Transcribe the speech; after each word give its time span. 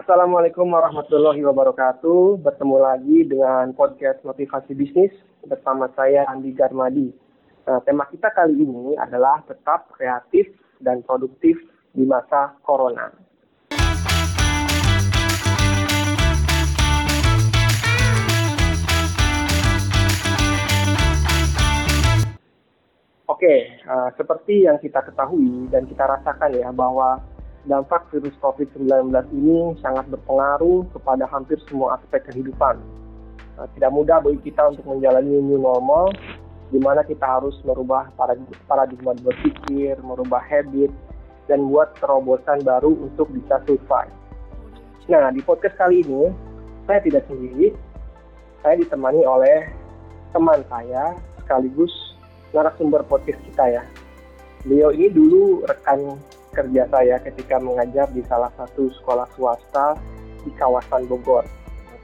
Assalamualaikum 0.00 0.64
warahmatullahi 0.64 1.44
wabarakatuh. 1.44 2.40
Bertemu 2.40 2.76
lagi 2.80 3.20
dengan 3.20 3.68
podcast 3.76 4.24
Motivasi 4.24 4.72
Bisnis 4.72 5.12
bersama 5.44 5.92
saya 5.92 6.24
Andi 6.24 6.56
Garmadi. 6.56 7.12
Nah, 7.68 7.84
tema 7.84 8.08
kita 8.08 8.32
kali 8.32 8.64
ini 8.64 8.96
adalah 8.96 9.44
tetap 9.44 9.92
kreatif 9.92 10.56
dan 10.80 11.04
produktif 11.04 11.60
di 11.92 12.08
masa 12.08 12.56
corona. 12.64 13.12
Oke, 23.28 23.72
uh, 23.84 24.08
seperti 24.16 24.64
yang 24.64 24.80
kita 24.80 25.04
ketahui 25.04 25.68
dan 25.68 25.84
kita 25.84 26.08
rasakan 26.08 26.56
ya 26.56 26.72
bahwa 26.72 27.20
dampak 27.68 28.08
virus 28.08 28.32
COVID-19 28.40 29.12
ini 29.36 29.76
sangat 29.84 30.08
berpengaruh 30.08 30.88
kepada 30.96 31.28
hampir 31.28 31.60
semua 31.68 32.00
aspek 32.00 32.24
kehidupan. 32.32 32.80
Uh, 33.60 33.68
tidak 33.76 33.92
mudah 33.92 34.18
bagi 34.24 34.40
kita 34.48 34.72
untuk 34.72 34.88
menjalani 34.88 35.36
new 35.44 35.60
normal, 35.60 36.08
di 36.72 36.80
mana 36.80 37.04
kita 37.04 37.26
harus 37.26 37.52
merubah 37.66 38.08
paradigma 38.64 39.12
berpikir, 39.20 40.00
merubah 40.00 40.40
habit, 40.40 40.88
dan 41.50 41.68
buat 41.68 41.92
terobosan 42.00 42.64
baru 42.64 42.94
untuk 43.10 43.28
bisa 43.34 43.60
survive. 43.68 44.14
Nah, 45.10 45.28
di 45.34 45.42
podcast 45.42 45.74
kali 45.74 46.06
ini, 46.06 46.30
saya 46.86 47.02
tidak 47.02 47.26
sendiri, 47.26 47.74
saya 48.62 48.78
ditemani 48.78 49.26
oleh 49.26 49.66
teman 50.30 50.62
saya 50.70 51.18
sekaligus 51.42 51.90
narasumber 52.54 53.02
podcast 53.10 53.42
kita 53.50 53.64
ya. 53.66 53.82
Beliau 54.62 54.94
ini 54.94 55.10
dulu 55.10 55.66
rekan 55.66 56.14
kerja 56.50 56.86
saya 56.90 57.16
ketika 57.22 57.62
mengajar 57.62 58.10
di 58.10 58.22
salah 58.26 58.50
satu 58.58 58.90
sekolah 59.00 59.26
swasta 59.34 59.94
di 60.42 60.50
kawasan 60.58 61.06
Bogor. 61.06 61.46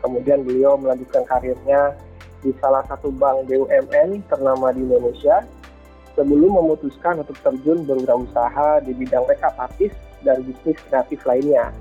Kemudian 0.00 0.46
beliau 0.46 0.78
melanjutkan 0.78 1.26
karirnya 1.26 1.96
di 2.44 2.54
salah 2.62 2.84
satu 2.86 3.10
bank 3.10 3.48
BUMN 3.50 4.22
ternama 4.30 4.70
di 4.70 4.86
Indonesia 4.86 5.42
sebelum 6.14 6.62
memutuskan 6.62 7.20
untuk 7.20 7.36
terjun 7.42 7.84
berwirausaha 7.84 8.86
di 8.86 8.92
bidang 8.94 9.26
makeup 9.26 9.56
artist 9.58 9.96
dan 10.22 10.40
bisnis 10.46 10.78
kreatif 10.88 11.20
lainnya. 11.26 11.74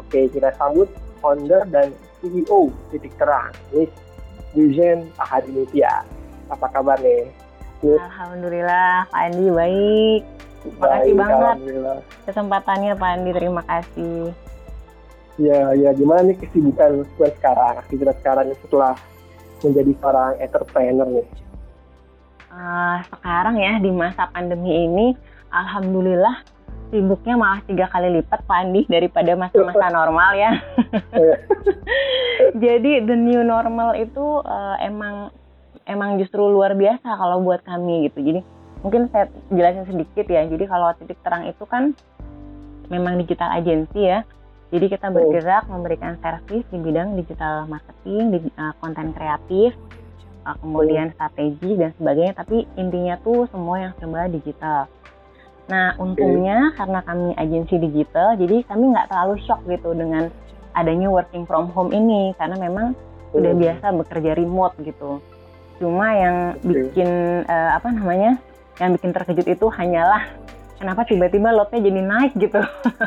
Oke, 0.00 0.26
kita 0.32 0.54
sambut 0.56 0.88
founder 1.20 1.66
dan 1.68 1.92
CEO 2.18 2.70
Titik 2.90 3.14
Terang, 3.18 3.54
Miss 3.74 3.90
Yujen 4.56 5.10
Ahadinitya. 5.20 6.02
Apa 6.48 6.66
kabar 6.72 6.98
nih? 7.04 7.28
Alhamdulillah, 7.84 9.06
Pak 9.12 9.22
Andi 9.30 9.46
baik. 9.54 10.37
Terima 10.58 10.86
kasih 10.90 11.14
banget 11.14 11.56
kesempatannya 12.26 12.92
Pak 12.98 13.10
Andi, 13.14 13.30
terima 13.30 13.62
kasih. 13.64 14.16
Ya, 15.38 15.70
ya 15.78 15.90
gimana 15.94 16.26
nih 16.26 16.36
kesibukan 16.42 17.06
sekarang, 17.14 17.78
aktivitas 17.78 18.18
sekarang 18.18 18.50
setelah 18.58 18.98
menjadi 19.62 19.92
seorang 20.02 20.30
entrepreneur 20.42 21.08
nih? 21.08 21.26
Uh, 22.50 22.98
sekarang 23.14 23.56
ya 23.62 23.78
di 23.78 23.90
masa 23.94 24.26
pandemi 24.34 24.88
ini, 24.88 25.06
Alhamdulillah 25.54 26.42
sibuknya 26.88 27.36
malah 27.36 27.60
tiga 27.68 27.86
kali 27.92 28.08
lipat 28.20 28.48
Pak 28.48 28.58
Andi 28.64 28.82
daripada 28.88 29.36
masa-masa 29.36 29.86
normal 29.98 30.30
ya. 30.34 30.52
Iya. 31.14 31.36
Jadi 32.64 33.04
the 33.04 33.16
new 33.16 33.44
normal 33.44 33.94
itu 33.94 34.42
uh, 34.42 34.76
emang 34.80 35.30
emang 35.84 36.16
justru 36.20 36.48
luar 36.48 36.74
biasa 36.74 37.08
kalau 37.14 37.44
buat 37.44 37.60
kami 37.62 38.08
gitu. 38.08 38.24
Jadi 38.24 38.40
mungkin 38.82 39.10
saya 39.10 39.26
jelasin 39.50 39.86
sedikit 39.88 40.26
ya. 40.30 40.46
Jadi 40.46 40.64
kalau 40.68 40.94
titik 40.98 41.18
terang 41.24 41.44
itu 41.46 41.64
kan 41.66 41.94
memang 42.88 43.20
digital 43.20 43.52
agency 43.56 44.08
ya. 44.08 44.24
Jadi 44.68 44.92
kita 44.92 45.08
bergerak 45.08 45.64
memberikan 45.72 46.20
servis 46.20 46.60
di 46.68 46.76
bidang 46.76 47.16
digital 47.16 47.64
marketing, 47.64 48.36
di, 48.36 48.38
uh, 48.60 48.76
konten 48.84 49.16
kreatif, 49.16 49.72
uh, 50.44 50.56
kemudian 50.60 51.08
strategi 51.16 51.72
dan 51.72 51.96
sebagainya. 51.96 52.36
Tapi 52.36 52.68
intinya 52.76 53.16
tuh 53.24 53.48
semua 53.48 53.80
yang 53.80 53.92
serba 53.96 54.28
digital. 54.28 54.84
Nah 55.72 55.96
untungnya 55.96 56.72
karena 56.76 57.00
kami 57.04 57.32
agensi 57.36 57.80
digital, 57.80 58.36
jadi 58.36 58.64
kami 58.68 58.92
nggak 58.92 59.08
terlalu 59.08 59.36
shock 59.44 59.60
gitu 59.68 59.96
dengan 59.96 60.28
adanya 60.76 61.08
working 61.08 61.48
from 61.48 61.72
home 61.72 61.92
ini 61.92 62.36
karena 62.36 62.56
memang 62.60 62.92
udah 63.32 63.52
biasa 63.56 63.92
bekerja 63.92 64.36
remote 64.36 64.76
gitu. 64.84 65.20
Cuma 65.80 66.12
yang 66.12 66.36
bikin 66.60 67.44
uh, 67.48 67.76
apa 67.76 67.88
namanya? 67.92 68.36
Yang 68.78 68.90
bikin 68.98 69.10
terkejut 69.14 69.46
itu 69.46 69.66
hanyalah 69.74 70.22
kenapa 70.78 71.02
tiba-tiba 71.04 71.50
lotnya 71.50 71.82
jadi 71.82 72.00
naik 72.00 72.32
gitu. 72.38 72.62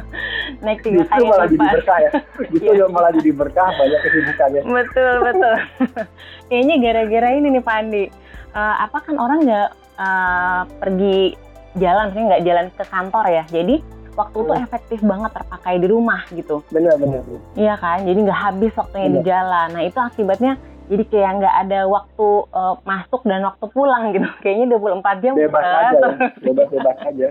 naik 0.65 0.83
tiga 0.83 1.07
kali 1.07 1.23
malah 1.25 1.47
jadi 1.47 1.67
berkah 1.71 1.97
ya. 1.97 2.11
Justru 2.51 2.75
yeah. 2.75 2.89
malah 2.91 3.11
jadi 3.15 3.31
berkah 3.31 3.69
banyak 3.79 3.99
kesibukannya. 4.03 4.61
betul, 4.67 5.13
betul. 5.23 5.55
Kayaknya 6.51 6.75
gara-gara 6.83 7.29
ini 7.39 7.47
nih 7.57 7.63
Pak 7.63 7.75
Andi. 7.79 8.03
Uh, 8.51 8.75
apa 8.83 8.97
kan 8.99 9.15
orang 9.15 9.47
nggak 9.47 9.69
uh, 9.95 10.61
pergi 10.83 11.39
jalan, 11.79 12.11
maksudnya 12.11 12.27
nggak 12.35 12.43
jalan 12.43 12.65
ke 12.75 12.83
kantor 12.83 13.25
ya. 13.31 13.43
Jadi 13.47 13.75
waktu 14.11 14.37
hmm. 14.43 14.47
tuh 14.51 14.55
efektif 14.59 14.99
banget 14.99 15.31
terpakai 15.31 15.79
di 15.79 15.87
rumah 15.87 16.21
gitu. 16.35 16.59
Benar, 16.67 16.99
benar. 16.99 17.23
Iya 17.55 17.79
kan, 17.79 18.03
jadi 18.03 18.19
nggak 18.27 18.39
habis 18.51 18.71
waktunya 18.75 19.07
benar. 19.07 19.15
di 19.15 19.21
jalan. 19.23 19.67
Nah 19.71 19.83
itu 19.87 19.99
akibatnya 20.03 20.53
jadi 20.91 21.03
kayak 21.07 21.31
nggak 21.39 21.55
ada 21.67 21.79
waktu 21.87 22.27
uh, 22.51 22.75
masuk 22.83 23.23
dan 23.23 23.47
waktu 23.47 23.65
pulang 23.71 24.11
gitu 24.11 24.27
kayaknya 24.43 24.75
24 24.75 25.23
jam 25.23 25.33
bebas 25.39 25.63
uh, 25.63 25.71
aja 25.71 25.95
ya. 25.95 26.09
bebas 26.43 26.67
bebas 26.67 26.97
aja 27.07 27.29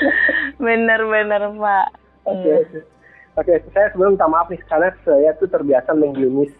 bener-bener 0.64 1.42
pak 1.60 1.86
oke 2.24 2.40
okay, 2.40 2.56
iya. 2.72 2.80
oke 3.36 3.44
okay. 3.44 3.56
saya 3.76 3.92
sebelum 3.92 4.16
minta 4.16 4.24
maaf 4.24 4.48
nih 4.48 4.60
karena 4.64 4.90
saya 5.04 5.36
tuh 5.36 5.48
terbiasa 5.52 5.92
manggil 5.92 6.32
Miss 6.32 6.54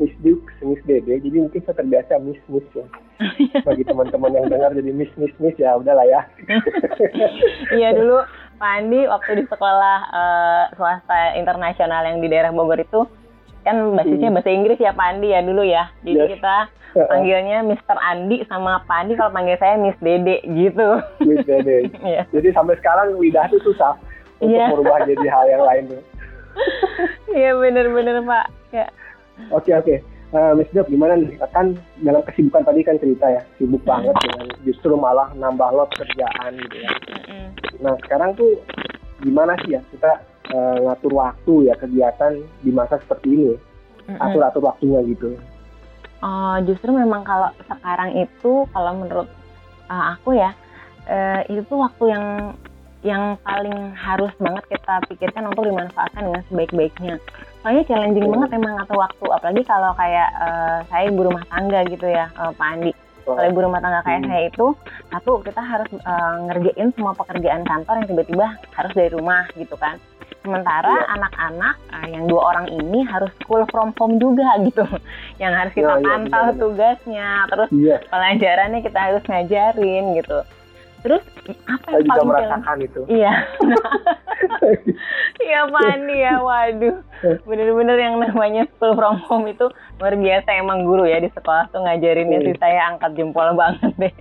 Miss 0.00 0.16
Dukes, 0.24 0.56
Miss 0.64 0.80
Dede, 0.88 1.20
jadi 1.20 1.36
mungkin 1.36 1.60
saya 1.68 1.76
terbiasa 1.76 2.16
Miss 2.24 2.40
Miss 2.48 2.64
ya. 2.72 2.88
Bagi 3.68 3.84
teman-teman 3.84 4.32
yang 4.32 4.48
dengar 4.48 4.72
jadi 4.72 4.88
Miss 4.88 5.12
Miss 5.20 5.36
Miss 5.36 5.52
ya 5.60 5.76
udahlah 5.76 6.08
ya. 6.08 6.24
iya 7.76 7.92
dulu 7.92 8.24
Pak 8.56 8.72
Andi 8.80 9.04
waktu 9.04 9.30
di 9.42 9.44
sekolah 9.52 9.98
uh, 10.08 10.64
swasta 10.80 11.36
internasional 11.36 12.08
yang 12.08 12.24
di 12.24 12.32
daerah 12.32 12.56
Bogor 12.56 12.80
itu 12.80 13.04
kan 13.62 13.76
basisnya 13.94 14.28
hmm. 14.30 14.36
bahasa 14.38 14.50
Inggris 14.50 14.78
ya 14.78 14.90
Pak 14.94 15.06
Andi 15.14 15.28
ya 15.30 15.40
dulu 15.42 15.62
ya. 15.62 15.84
Jadi 16.02 16.18
yes. 16.18 16.30
kita 16.36 16.56
panggilnya 16.92 17.58
Mr. 17.64 17.96
Andi 17.96 18.36
sama 18.50 18.82
Pak 18.84 18.96
Andi 19.06 19.12
kalau 19.16 19.32
panggil 19.32 19.56
saya 19.56 19.78
Miss 19.80 19.98
Dede 20.02 20.42
gitu. 20.44 20.88
Miss 21.24 21.46
Dede. 21.46 21.88
yeah. 22.04 22.24
Jadi 22.34 22.48
sampai 22.52 22.76
sekarang 22.82 23.16
lidah 23.16 23.48
itu 23.48 23.58
susah 23.64 23.96
untuk 24.42 24.58
yeah. 24.58 24.68
merubah 24.68 25.06
jadi 25.06 25.26
hal 25.30 25.44
yang 25.48 25.64
lain 25.64 25.84
tuh. 25.90 26.02
Iya 27.32 27.56
benar-benar 27.56 28.20
Pak. 28.28 28.46
Ya. 28.76 28.86
Oke 29.48 29.72
oke. 29.72 30.04
Uh, 30.32 30.56
Miss 30.56 30.68
Dok, 30.72 30.88
gimana 30.88 31.16
nih? 31.16 31.36
Kan 31.52 31.76
dalam 32.00 32.24
kesibukan 32.24 32.64
tadi 32.64 32.80
kan 32.80 32.96
cerita 32.96 33.28
ya, 33.28 33.44
sibuk 33.60 33.84
mm. 33.84 33.88
banget 33.88 34.16
dengan 34.24 34.46
justru 34.64 34.96
malah 34.96 35.28
nambah 35.36 35.76
lot 35.76 35.92
kerjaan 35.92 36.56
gitu 36.56 36.76
ya. 36.80 36.92
Mm. 37.28 37.48
Nah 37.84 37.92
sekarang 38.04 38.32
tuh 38.36 38.60
gimana 39.20 39.56
sih 39.64 39.76
ya 39.76 39.80
kita 39.92 40.24
uh, 40.52 40.76
ngatur 40.84 41.12
waktu 41.12 41.72
ya 41.72 41.74
kegiatan 41.80 42.32
di 42.62 42.70
masa 42.70 43.00
seperti 43.02 43.28
ini 43.32 43.52
atur 44.20 44.44
atur 44.44 44.62
waktunya 44.68 45.00
gitu 45.08 45.34
uh, 46.22 46.60
justru 46.68 46.92
memang 46.92 47.24
kalau 47.24 47.50
sekarang 47.66 48.14
itu 48.20 48.68
kalau 48.70 48.92
menurut 49.00 49.28
uh, 49.90 50.14
aku 50.16 50.36
ya 50.36 50.54
uh, 51.08 51.40
itu 51.50 51.74
waktu 51.74 52.04
yang 52.12 52.24
yang 53.02 53.34
paling 53.42 53.90
harus 53.98 54.30
banget 54.38 54.78
kita 54.78 55.02
pikirkan 55.10 55.50
untuk 55.50 55.66
dimanfaatkan 55.66 56.22
dengan 56.22 56.42
sebaik-baiknya. 56.46 57.18
Soalnya 57.62 57.82
challenging 57.90 58.26
hmm. 58.30 58.34
banget 58.38 58.50
emang 58.62 58.78
ngatur 58.78 58.98
waktu, 59.02 59.26
apalagi 59.26 59.62
kalau 59.66 59.90
kayak 59.98 60.28
uh, 60.38 60.78
saya 60.86 61.10
ibu 61.10 61.26
rumah 61.26 61.42
tangga 61.50 61.82
gitu 61.90 62.06
ya, 62.06 62.30
uh, 62.38 62.54
Pak 62.54 62.68
Andi. 62.78 62.94
Kalau 63.22 63.42
ibu 63.42 63.58
rumah 63.58 63.82
tangga 63.82 64.06
kayak 64.06 64.22
hmm. 64.22 64.30
saya 64.30 64.42
itu, 64.46 64.66
satu 65.10 65.32
kita 65.42 65.62
harus 65.62 65.90
uh, 66.06 66.36
ngerjain 66.46 66.94
semua 66.94 67.12
pekerjaan 67.18 67.62
kantor 67.66 67.94
yang 68.02 68.08
tiba-tiba 68.14 68.46
harus 68.70 68.92
dari 68.94 69.10
rumah 69.10 69.50
gitu 69.58 69.74
kan. 69.74 69.98
Sementara 70.42 70.90
iya. 70.90 71.06
anak-anak 71.14 71.74
uh, 71.94 72.06
yang 72.10 72.24
dua 72.26 72.42
orang 72.50 72.66
ini 72.66 73.06
harus 73.06 73.30
school 73.42 73.62
from 73.70 73.94
home 73.94 74.18
juga 74.18 74.58
gitu, 74.66 74.82
yang 75.38 75.54
harus 75.54 75.70
kita 75.70 75.98
ya, 75.98 76.02
pantau 76.02 76.44
ya, 76.50 76.58
tugasnya, 76.58 77.28
terus 77.46 77.70
ya. 77.70 77.98
pelajarannya 78.10 78.80
kita 78.82 78.98
harus 78.98 79.22
ngajarin 79.30 80.04
gitu. 80.18 80.38
Terus 81.02 81.22
apa 81.66 81.86
yang 81.90 82.02
Saya 82.02 82.06
paling 82.06 82.06
juga 82.06 82.30
merasakan 82.30 82.76
itu. 82.82 83.00
Iya. 83.10 83.32
Iya 85.42 85.70
Pani 85.70 86.16
ya, 86.18 86.34
waduh. 86.38 86.96
Bener-bener 87.46 87.98
yang 87.98 88.18
namanya 88.18 88.66
school 88.74 88.94
from 88.94 89.18
home 89.26 89.46
itu 89.50 89.70
luar 89.98 90.14
biasa 90.18 90.48
emang 90.58 90.82
guru 90.86 91.06
ya 91.06 91.18
di 91.22 91.30
sekolah 91.30 91.70
tuh 91.70 91.82
ngajarinnya 91.82 92.42
sih 92.46 92.54
saya 92.58 92.94
angkat 92.94 93.14
jempol 93.18 93.54
banget 93.54 93.92
deh. 93.98 94.14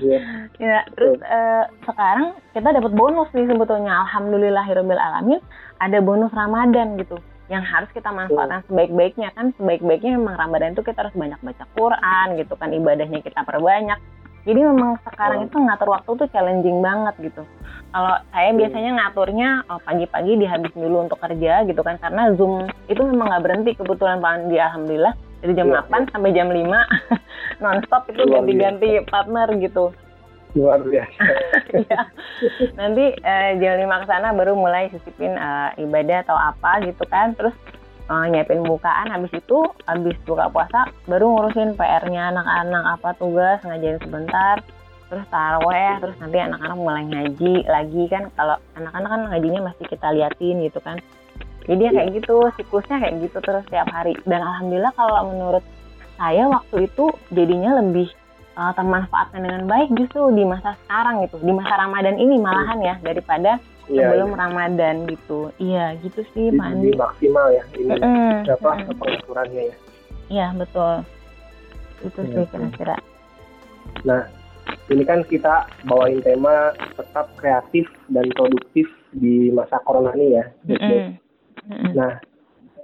Iya. 0.00 0.20
Ya, 0.58 0.78
terus 0.94 1.18
uh, 1.22 1.64
sekarang 1.86 2.38
kita 2.56 2.68
dapat 2.74 2.92
bonus 2.94 3.28
nih 3.34 3.46
sebetulnya. 3.46 4.06
Alhamdulillahirabbil 4.06 5.00
alamin 5.00 5.40
ada 5.78 5.98
bonus 6.00 6.32
Ramadan 6.32 6.96
gitu 6.98 7.18
yang 7.52 7.60
harus 7.60 7.92
kita 7.92 8.08
manfaatkan 8.08 8.64
sebaik-baiknya 8.72 9.28
kan 9.36 9.52
sebaik-baiknya 9.60 10.16
memang 10.16 10.40
Ramadan 10.40 10.72
itu 10.72 10.80
kita 10.80 11.04
harus 11.04 11.12
banyak 11.12 11.36
baca 11.44 11.64
Quran 11.76 12.26
gitu 12.40 12.54
kan 12.56 12.72
ibadahnya 12.72 13.20
kita 13.20 13.44
perbanyak 13.44 14.00
Jadi 14.44 14.60
memang 14.60 15.00
sekarang 15.08 15.48
itu 15.48 15.56
ngatur 15.56 15.88
waktu 15.88 16.10
tuh 16.20 16.28
challenging 16.28 16.84
banget 16.84 17.16
gitu. 17.32 17.48
Kalau 17.96 18.14
saya 18.28 18.52
biasanya 18.52 18.90
ngaturnya 18.92 19.64
oh, 19.72 19.80
pagi-pagi 19.80 20.36
dihabisin 20.36 20.84
dulu 20.84 21.08
untuk 21.08 21.16
kerja 21.16 21.64
gitu 21.64 21.80
kan 21.80 21.96
karena 21.96 22.28
Zoom 22.36 22.68
itu 22.84 23.00
memang 23.00 23.32
nggak 23.32 23.40
berhenti 23.40 23.70
kebetulan 23.72 24.20
Pak 24.20 24.32
Andi 24.36 24.60
alhamdulillah 24.60 25.16
dari 25.44 25.52
jam 25.60 25.68
ya, 25.68 25.84
8 25.84 25.92
ya. 25.92 26.08
sampai 26.08 26.30
jam 26.32 26.48
5 26.48 26.64
nonstop 27.62 28.02
itu 28.08 28.22
ganti-ganti 28.24 28.88
partner 29.12 29.48
gitu. 29.60 29.92
Luar 30.56 30.80
biasa. 30.80 31.20
ya. 31.92 32.00
Nanti 32.80 33.04
eh, 33.12 33.50
jam 33.60 33.76
5 33.76 34.00
ke 34.00 34.06
sana 34.08 34.32
baru 34.32 34.56
mulai 34.56 34.88
sisipin 34.88 35.36
eh, 35.36 35.70
ibadah 35.84 36.24
atau 36.24 36.32
apa 36.40 36.80
gitu 36.88 37.04
kan. 37.12 37.36
Terus 37.36 37.52
uh, 38.08 38.24
nyiapin 38.28 38.64
bukaan 38.64 39.08
habis 39.08 39.32
itu 39.32 39.64
habis 39.88 40.16
buka 40.24 40.48
puasa 40.52 40.88
baru 41.08 41.28
ngurusin 41.28 41.76
PR-nya 41.76 42.32
anak-anak 42.32 43.00
apa 43.00 43.10
tugas 43.16 43.60
ngajarin 43.64 44.00
sebentar 44.00 44.60
terus 45.08 45.24
taraweh 45.28 46.00
terus 46.00 46.16
nanti 46.18 46.38
anak-anak 46.40 46.78
mulai 46.80 47.04
ngaji 47.06 47.54
lagi 47.68 48.02
kan 48.10 48.32
kalau 48.34 48.56
anak-anak 48.74 49.08
kan 49.08 49.22
ngajinya 49.30 49.60
masih 49.72 49.84
kita 49.86 50.08
liatin 50.10 50.64
gitu 50.64 50.80
kan 50.80 50.98
jadi 51.64 51.82
ya 51.88 51.90
kayak 51.96 52.08
iya. 52.12 52.16
gitu 52.20 52.36
siklusnya 52.60 52.96
kayak 53.00 53.14
gitu 53.24 53.38
terus 53.40 53.64
tiap 53.72 53.88
hari 53.88 54.12
dan 54.28 54.40
alhamdulillah 54.44 54.92
kalau 54.96 55.32
menurut 55.32 55.64
saya 56.14 56.46
waktu 56.46 56.86
itu 56.86 57.06
jadinya 57.34 57.80
lebih 57.82 58.08
uh, 58.58 58.72
termanfaatkan 58.74 59.42
dengan 59.42 59.62
baik 59.66 59.90
justru 59.98 60.30
di 60.34 60.44
masa 60.46 60.78
sekarang 60.84 61.26
gitu 61.26 61.42
di 61.42 61.52
masa 61.52 61.74
Ramadan 61.74 62.16
ini 62.18 62.38
malahan 62.38 62.78
ya 62.80 62.94
daripada 63.02 63.58
iya, 63.90 64.10
sebelum 64.10 64.30
iya. 64.34 64.38
Ramadan 64.38 64.96
gitu. 65.10 65.40
Iya, 65.58 65.84
gitu 66.00 66.20
sih 66.32 66.54
Pak 66.54 66.66
Andi. 66.70 66.90
maksimal 66.94 67.46
ya 67.52 67.64
ini 67.76 67.94
mm, 67.98 68.48
apa 68.48 68.70
mm. 68.80 68.96
pengaturannya 68.98 69.62
ya. 69.72 69.76
Iya, 70.32 70.46
betul. 70.56 70.94
Itu 72.04 72.20
ya, 72.24 72.30
sih 72.32 72.44
kira-kira. 72.48 72.96
Nah, 74.08 74.22
ini 74.88 75.04
kan 75.04 75.20
kita 75.28 75.68
bawain 75.84 76.24
tema 76.24 76.72
tetap 76.96 77.28
kreatif 77.36 77.86
dan 78.08 78.24
produktif 78.32 78.88
di 79.12 79.52
masa 79.52 79.76
corona 79.84 80.16
ini 80.16 80.40
ya. 80.40 80.44
Mm 80.64 80.78
-hmm. 80.80 81.23
Nah, 81.68 82.20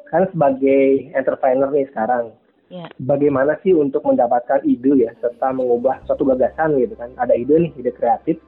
kan 0.08 0.24
sebagai 0.32 1.12
entrepreneur 1.12 1.68
nih 1.68 1.86
sekarang, 1.92 2.32
yeah. 2.72 2.88
bagaimana 3.02 3.60
sih 3.60 3.76
untuk 3.76 4.02
mendapatkan 4.06 4.64
ide 4.64 5.08
ya 5.08 5.12
serta 5.20 5.52
mengubah 5.52 6.00
suatu 6.08 6.24
gagasan 6.24 6.80
gitu 6.80 6.96
kan? 6.96 7.12
Ada 7.20 7.36
ide 7.36 7.68
nih, 7.68 7.72
ide 7.76 7.92
kreatif 7.92 8.40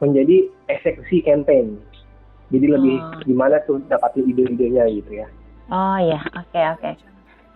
menjadi 0.00 0.48
eksekusi 0.70 1.26
campaign. 1.26 1.76
Jadi 2.50 2.66
lebih 2.66 2.96
oh. 2.98 3.22
gimana 3.22 3.62
tuh 3.62 3.78
dapatin 3.86 4.26
ide-idenya 4.26 4.90
gitu 4.90 5.22
ya. 5.22 5.28
Oh 5.70 5.98
ya, 6.02 6.18
oke 6.34 6.50
okay, 6.50 6.64
oke. 6.74 6.82
Okay. 6.82 6.94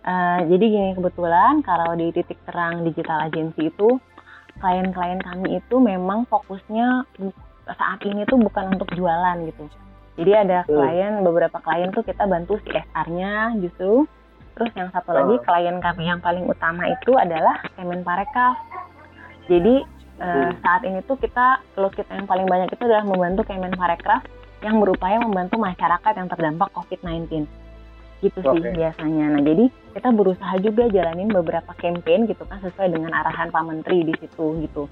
Uh, 0.05 0.13
eh, 0.13 0.39
jadi 0.53 0.65
gini 0.69 0.91
kebetulan 0.95 1.65
kalau 1.65 1.97
di 1.97 2.13
titik 2.15 2.39
terang 2.47 2.85
digital 2.85 3.25
agency 3.25 3.73
itu 3.73 3.99
klien-klien 4.63 5.19
kami 5.19 5.59
itu 5.59 5.77
memang 5.83 6.29
fokusnya 6.31 7.09
saat 7.67 8.01
ini 8.07 8.23
tuh 8.29 8.39
bukan 8.39 8.79
untuk 8.79 8.87
jualan 8.95 9.51
gitu. 9.51 9.67
Jadi 10.15 10.31
ada 10.31 10.63
hmm. 10.63 10.71
klien 10.71 11.13
beberapa 11.27 11.59
klien 11.59 11.91
tuh 11.91 12.07
kita 12.07 12.25
bantu 12.27 12.59
CSR-nya 12.63 13.59
justru. 13.59 14.07
Terus 14.55 14.71
yang 14.79 14.89
satu 14.95 15.11
oh. 15.11 15.17
lagi 15.19 15.37
klien 15.43 15.77
kami 15.83 16.07
yang 16.07 16.23
paling 16.23 16.47
utama 16.47 16.87
itu 16.87 17.11
adalah 17.19 17.59
Kemenparekraf. 17.75 18.57
Jadi 19.51 19.83
uh, 20.23 20.51
saat 20.63 20.83
ini 20.87 21.03
tuh 21.03 21.19
kita 21.19 21.59
lo 21.75 21.91
kita 21.91 22.15
yang 22.15 22.31
paling 22.31 22.47
banyak 22.47 22.71
itu 22.71 22.83
adalah 22.87 23.03
membantu 23.03 23.43
Kemenparekraf 23.51 24.23
yang 24.63 24.79
berupaya 24.79 25.19
membantu 25.21 25.59
masyarakat 25.59 26.13
yang 26.17 26.29
terdampak 26.31 26.71
COVID-19 26.73 27.45
gitu 28.25 28.39
sih 28.41 28.49
okay. 28.49 28.73
biasanya. 28.73 29.37
Nah 29.37 29.43
jadi 29.45 29.69
kita 29.93 30.09
berusaha 30.17 30.55
juga 30.65 30.89
jalanin 30.89 31.29
beberapa 31.29 31.77
campaign 31.77 32.25
gitu 32.31 32.49
kan 32.49 32.63
sesuai 32.65 32.89
dengan 32.95 33.13
arahan 33.13 33.53
Pak 33.53 33.65
Menteri 33.69 34.09
di 34.09 34.15
situ 34.17 34.65
gitu. 34.65 34.89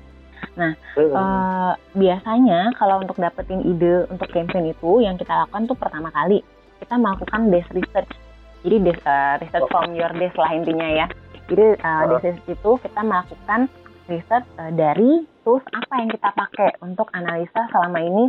Nah 0.59 0.73
hmm. 0.99 1.13
uh, 1.13 1.73
biasanya 1.97 2.75
kalau 2.77 3.03
untuk 3.03 3.17
dapetin 3.19 3.63
ide 3.65 4.07
untuk 4.09 4.29
campaign 4.31 4.73
itu 4.73 5.03
yang 5.03 5.17
kita 5.17 5.33
lakukan 5.33 5.71
tuh 5.71 5.79
pertama 5.79 6.09
kali 6.13 6.43
kita 6.83 6.95
melakukan 6.99 7.51
desk 7.51 7.71
research. 7.73 8.13
Jadi 8.63 8.77
desk, 8.83 9.03
uh, 9.07 9.39
research 9.43 9.69
from 9.71 9.95
your 9.95 10.13
desk 10.15 10.37
lah 10.39 10.51
intinya 10.55 10.89
ya. 10.89 11.07
Jadi 11.51 11.67
uh, 11.83 12.03
desk 12.11 12.25
research 12.27 12.59
itu 12.59 12.71
kita 12.83 13.01
melakukan 13.03 13.61
riset 14.11 14.45
uh, 14.59 14.73
dari 14.75 15.25
tools 15.47 15.65
apa 15.71 15.95
yang 16.03 16.11
kita 16.11 16.29
pakai 16.35 16.71
untuk 16.83 17.07
analisa 17.15 17.71
selama 17.71 17.99
ini 18.03 18.25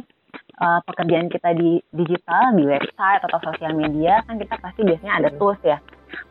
uh, 0.62 0.80
pekerjaan 0.86 1.30
kita 1.30 1.54
di 1.58 1.82
digital 1.94 2.54
di 2.58 2.64
website 2.66 3.22
atau 3.26 3.40
sosial 3.42 3.74
media 3.74 4.22
kan 4.26 4.38
kita 4.38 4.56
pasti 4.62 4.82
biasanya 4.86 5.14
ada 5.22 5.30
tools 5.38 5.60
ya 5.66 5.78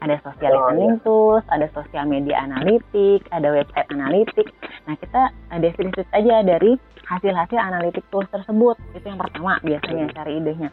ada 0.03 0.17
social 0.23 0.53
oh, 0.55 0.71
listening 0.71 0.95
iya. 0.99 1.05
tools 1.05 1.45
ada 1.51 1.67
sosial 1.75 2.05
media 2.07 2.37
analitik 2.43 3.23
ada 3.31 3.49
website 3.51 3.89
analitik. 3.93 4.47
Nah 4.87 4.95
kita 4.99 5.31
ada 5.51 5.69
sedikit 5.79 6.07
aja 6.15 6.43
dari 6.43 6.79
hasil-hasil 7.07 7.59
analitik 7.59 8.05
tools 8.09 8.31
tersebut. 8.31 8.79
Itu 8.95 9.07
yang 9.07 9.21
pertama 9.21 9.59
biasanya 9.63 10.11
cari 10.15 10.39
idenya. 10.39 10.71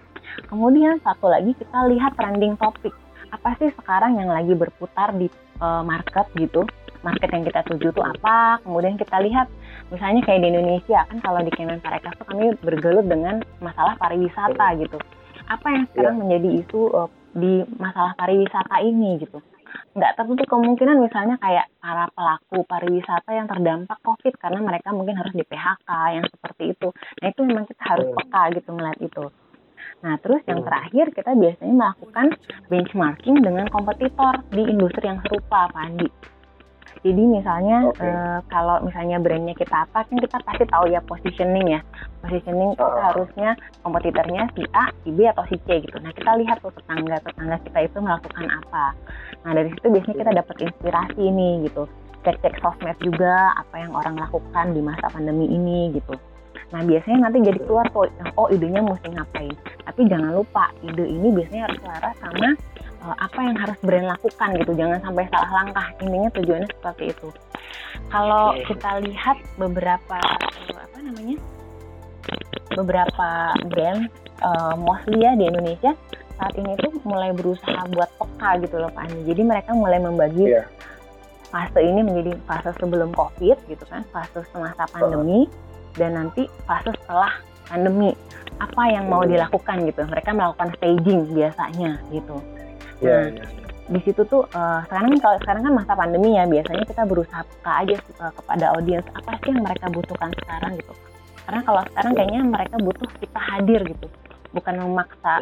Kemudian 0.48 1.02
satu 1.02 1.30
lagi 1.30 1.52
kita 1.58 1.90
lihat 1.90 2.14
trending 2.16 2.56
topik 2.58 2.94
apa 3.30 3.54
sih 3.62 3.70
sekarang 3.78 4.18
yang 4.18 4.30
lagi 4.30 4.54
berputar 4.58 5.14
di 5.14 5.30
uh, 5.62 5.86
market 5.86 6.26
gitu? 6.38 6.66
Market 7.06 7.30
yang 7.32 7.44
kita 7.48 7.62
tuju 7.70 7.96
tuh 7.96 8.04
apa? 8.04 8.60
Kemudian 8.66 9.00
kita 9.00 9.22
lihat 9.24 9.48
misalnya 9.94 10.22
kayak 10.26 10.44
di 10.44 10.48
Indonesia 10.52 11.00
kan 11.08 11.18
kalau 11.24 11.40
di 11.46 11.52
Kemenparekraf 11.54 12.14
tuh 12.20 12.28
kami 12.28 12.54
bergelut 12.60 13.08
dengan 13.08 13.40
masalah 13.64 13.96
pariwisata 14.02 14.76
gitu. 14.82 14.98
Apa 15.50 15.68
yang 15.72 15.84
sekarang 15.94 16.16
yeah. 16.18 16.22
menjadi 16.26 16.50
isu 16.66 16.82
uh, 16.94 17.10
di 17.36 17.66
masalah 17.78 18.18
pariwisata 18.18 18.82
ini 18.86 19.22
gitu 19.22 19.40
nggak 19.94 20.16
tertutup 20.18 20.48
kemungkinan 20.50 20.98
misalnya 21.02 21.36
kayak 21.38 21.70
para 21.82 22.10
pelaku 22.14 22.66
pariwisata 22.66 23.30
yang 23.34 23.46
terdampak 23.46 23.98
COVID 24.02 24.34
karena 24.42 24.60
mereka 24.62 24.90
mungkin 24.94 25.18
harus 25.18 25.34
di 25.34 25.46
PHK 25.46 25.90
yang 26.18 26.26
seperti 26.26 26.64
itu. 26.74 26.90
Nah 27.22 27.28
itu 27.30 27.42
memang 27.46 27.66
kita 27.70 27.84
harus 27.86 28.08
peka 28.18 28.44
gitu 28.58 28.70
melihat 28.74 29.00
itu. 29.02 29.26
Nah 30.00 30.16
terus 30.22 30.42
yang 30.48 30.62
terakhir 30.64 31.06
kita 31.14 31.32
biasanya 31.36 31.76
melakukan 31.76 32.28
benchmarking 32.72 33.38
dengan 33.44 33.66
kompetitor 33.70 34.34
di 34.50 34.64
industri 34.66 35.06
yang 35.06 35.20
serupa, 35.26 35.70
Pak 35.70 35.82
Andi. 35.86 36.10
Jadi 37.00 37.24
misalnya 37.24 37.88
okay. 37.88 38.04
uh, 38.04 38.12
eh, 38.12 38.40
kalau 38.52 38.84
misalnya 38.84 39.18
brandnya 39.24 39.56
kita 39.56 39.88
apa 39.88 40.04
kan 40.04 40.18
kita 40.20 40.38
pasti 40.44 40.64
tahu 40.68 40.86
ya 40.92 41.00
positioning 41.08 41.80
ya. 41.80 41.82
Positioning 42.20 42.76
kita 42.76 42.86
uh. 42.86 43.04
harusnya 43.12 43.50
kompetitornya 43.86 44.52
si 44.58 44.64
A, 44.76 44.92
si 45.04 45.10
B 45.16 45.24
atau 45.30 45.44
si 45.48 45.56
C 45.64 45.80
gitu. 45.84 45.98
Nah 46.04 46.12
kita 46.12 46.32
lihat 46.40 46.60
tuh 46.60 46.76
tetangga 46.76 47.24
tetangga 47.24 47.58
kita 47.64 47.80
itu 47.88 47.98
melakukan 48.04 48.46
apa. 48.52 48.86
Nah 49.48 49.52
dari 49.56 49.70
situ 49.72 49.88
biasanya 49.88 50.18
kita 50.28 50.32
dapat 50.44 50.56
inspirasi 50.60 51.24
nih 51.32 51.54
gitu. 51.72 51.84
Cek-cek 52.28 52.60
sosmed 52.60 52.98
juga 53.00 53.56
apa 53.56 53.76
yang 53.80 53.96
orang 53.96 54.20
lakukan 54.20 54.76
di 54.76 54.82
masa 54.84 55.08
pandemi 55.08 55.48
ini 55.48 55.96
gitu. 55.96 56.20
Nah 56.70 56.86
biasanya 56.86 57.30
nanti 57.30 57.42
jadi 57.42 57.60
keluar 57.66 57.88
tuh, 57.90 58.12
oh 58.38 58.48
idenya 58.52 58.84
mesti 58.84 59.10
ngapain. 59.10 59.56
Tapi 59.88 60.02
jangan 60.06 60.36
lupa 60.38 60.70
ide 60.86 61.02
ini 61.08 61.34
biasanya 61.34 61.66
harus 61.66 61.80
selaras 61.82 62.16
sama 62.22 62.50
uh, 63.04 63.16
apa 63.18 63.40
yang 63.40 63.56
harus 63.58 63.78
brand 63.84 64.08
lakukan 64.08 64.50
gitu 64.60 64.72
jangan 64.76 65.00
sampai 65.04 65.26
salah 65.32 65.52
langkah. 65.64 65.88
Intinya 66.04 66.30
tujuannya 66.36 66.70
seperti 66.70 67.04
itu. 67.16 67.28
Kalau 68.10 68.56
kita 68.66 68.90
lihat 69.04 69.38
beberapa 69.60 70.18
uh, 70.20 70.80
apa 70.80 70.98
namanya 71.04 71.38
beberapa 72.76 73.30
brand 73.72 74.08
uh, 74.46 74.76
mostly 74.78 75.26
ya 75.26 75.34
di 75.36 75.50
Indonesia 75.50 75.96
saat 76.40 76.56
ini 76.56 76.72
tuh 76.80 76.96
mulai 77.04 77.36
berusaha 77.36 77.84
buat 77.92 78.08
peka 78.16 78.64
gitu 78.64 78.76
loh 78.80 78.92
Pak 78.94 79.12
Andi. 79.12 79.22
Jadi 79.28 79.42
mereka 79.44 79.76
mulai 79.76 80.00
membagi 80.00 80.48
yeah. 80.48 80.68
fase 81.52 81.80
ini 81.84 82.00
menjadi 82.06 82.40
fase 82.48 82.72
sebelum 82.80 83.12
COVID 83.12 83.58
gitu 83.68 83.84
kan 83.90 84.08
fase 84.16 84.46
semasa 84.56 84.88
pandemi 84.96 85.52
dan 86.00 86.16
nanti 86.16 86.48
fase 86.64 86.96
setelah 87.04 87.34
pandemi. 87.68 88.16
Apa 88.60 88.92
yang 88.92 89.08
mau 89.08 89.24
dilakukan 89.24 89.88
gitu? 89.88 90.04
Mereka 90.08 90.36
melakukan 90.36 90.76
staging 90.80 91.32
biasanya 91.32 92.00
gitu 92.12 92.40
Yeah, 93.00 93.32
nah, 93.32 93.48
yeah. 93.48 93.50
di 93.90 94.00
situ 94.04 94.22
tuh 94.28 94.44
uh, 94.52 94.80
sekarang 94.92 95.16
kalau 95.24 95.38
sekarang 95.40 95.62
kan 95.64 95.74
masa 95.74 95.94
pandemi 95.96 96.36
ya 96.36 96.44
biasanya 96.46 96.84
kita 96.84 97.04
berusaha 97.08 97.42
peka 97.48 97.72
aja 97.86 97.96
uh, 98.20 98.32
kepada 98.36 98.66
audiens 98.76 99.08
apa 99.16 99.32
sih 99.40 99.50
yang 99.56 99.64
mereka 99.64 99.86
butuhkan 99.88 100.32
sekarang 100.44 100.72
gitu. 100.76 100.94
Karena 101.48 101.62
kalau 101.66 101.82
sekarang 101.90 102.14
kayaknya 102.14 102.42
mereka 102.46 102.76
butuh 102.78 103.08
kita 103.18 103.40
hadir 103.40 103.82
gitu, 103.88 104.08
bukan 104.54 104.76
memaksa 104.78 105.34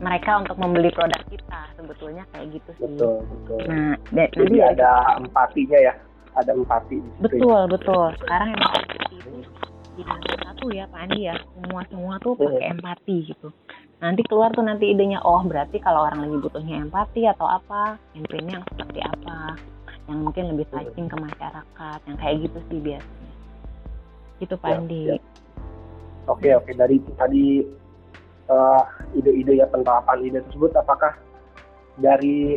mereka 0.00 0.30
untuk 0.40 0.56
membeli 0.56 0.88
produk 0.94 1.22
kita 1.28 1.60
sebetulnya 1.76 2.24
kayak 2.32 2.46
gitu 2.56 2.70
sih. 2.78 2.88
Betul 2.88 3.26
betul. 3.26 3.60
Nah, 3.68 3.94
jadi 4.14 4.56
ada 4.72 4.90
empatinya 5.20 5.78
ya, 5.82 5.94
ada 6.38 6.50
empati. 6.56 6.96
Betul 7.20 7.60
ya. 7.66 7.68
betul. 7.68 8.06
Sekarang 8.24 8.48
empati 8.56 8.96
itu 9.18 9.30
di 10.00 10.02
satu 10.40 10.72
ya 10.72 10.88
Pak 10.88 11.00
Andi 11.04 11.28
ya, 11.28 11.34
semua 11.36 11.82
semua 11.92 12.14
tuh 12.22 12.32
pakai 12.38 12.72
empati 12.72 13.16
gitu 13.28 13.52
nanti 14.00 14.24
keluar 14.24 14.48
tuh 14.56 14.64
nanti 14.64 14.88
idenya 14.88 15.20
oh 15.20 15.44
berarti 15.44 15.76
kalau 15.76 16.08
orang 16.08 16.24
lagi 16.24 16.36
butuhnya 16.40 16.88
empati 16.88 17.28
atau 17.28 17.44
apa 17.44 18.00
campaign 18.16 18.58
yang 18.58 18.64
seperti 18.72 19.00
apa? 19.04 19.60
Yang 20.08 20.18
mungkin 20.24 20.44
lebih 20.56 20.66
touching 20.72 21.06
ke 21.06 21.16
masyarakat 21.20 21.98
yang 22.08 22.16
kayak 22.16 22.36
gitu 22.48 22.58
sih 22.72 22.78
biasanya. 22.80 23.32
Gitu 24.40 24.54
Pak 24.56 24.68
ya, 24.72 24.76
Andi. 24.80 25.02
ya. 25.04 25.16
oke 26.26 26.48
oke. 26.64 26.70
Dari 26.72 26.96
tadi 27.20 27.44
uh, 28.48 28.82
ide-ide 29.12 29.60
ya 29.60 29.68
penerapan 29.68 30.18
ide 30.24 30.40
tersebut 30.48 30.72
apakah 30.80 31.12
dari 32.00 32.56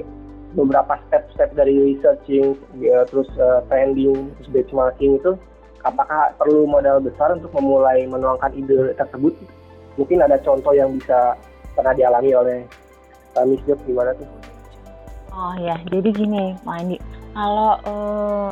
beberapa 0.56 0.96
step-step 1.10 1.52
dari 1.60 1.76
researching 1.92 2.56
ya, 2.80 3.04
terus 3.12 3.28
uh, 3.36 3.60
trending 3.68 4.32
terus 4.40 4.50
benchmarking 4.54 5.20
itu 5.20 5.36
apakah 5.84 6.32
perlu 6.40 6.64
modal 6.64 7.04
besar 7.04 7.36
untuk 7.36 7.52
memulai 7.52 8.08
menuangkan 8.08 8.56
ide 8.56 8.96
tersebut? 8.96 9.36
Mungkin 9.96 10.20
ada 10.26 10.38
contoh 10.42 10.74
yang 10.74 10.98
bisa 10.98 11.38
pernah 11.74 11.94
dialami 11.94 12.32
oleh 12.34 12.60
uh, 13.38 13.46
Miss 13.46 13.62
Jok 13.66 13.80
gimana 13.86 14.14
tuh? 14.18 14.30
Oh 15.34 15.54
ya, 15.58 15.82
jadi 15.90 16.10
gini 16.14 16.54
Pak 16.62 16.76
Andi, 16.78 16.98
kalau 17.34 17.74
uh, 17.90 18.50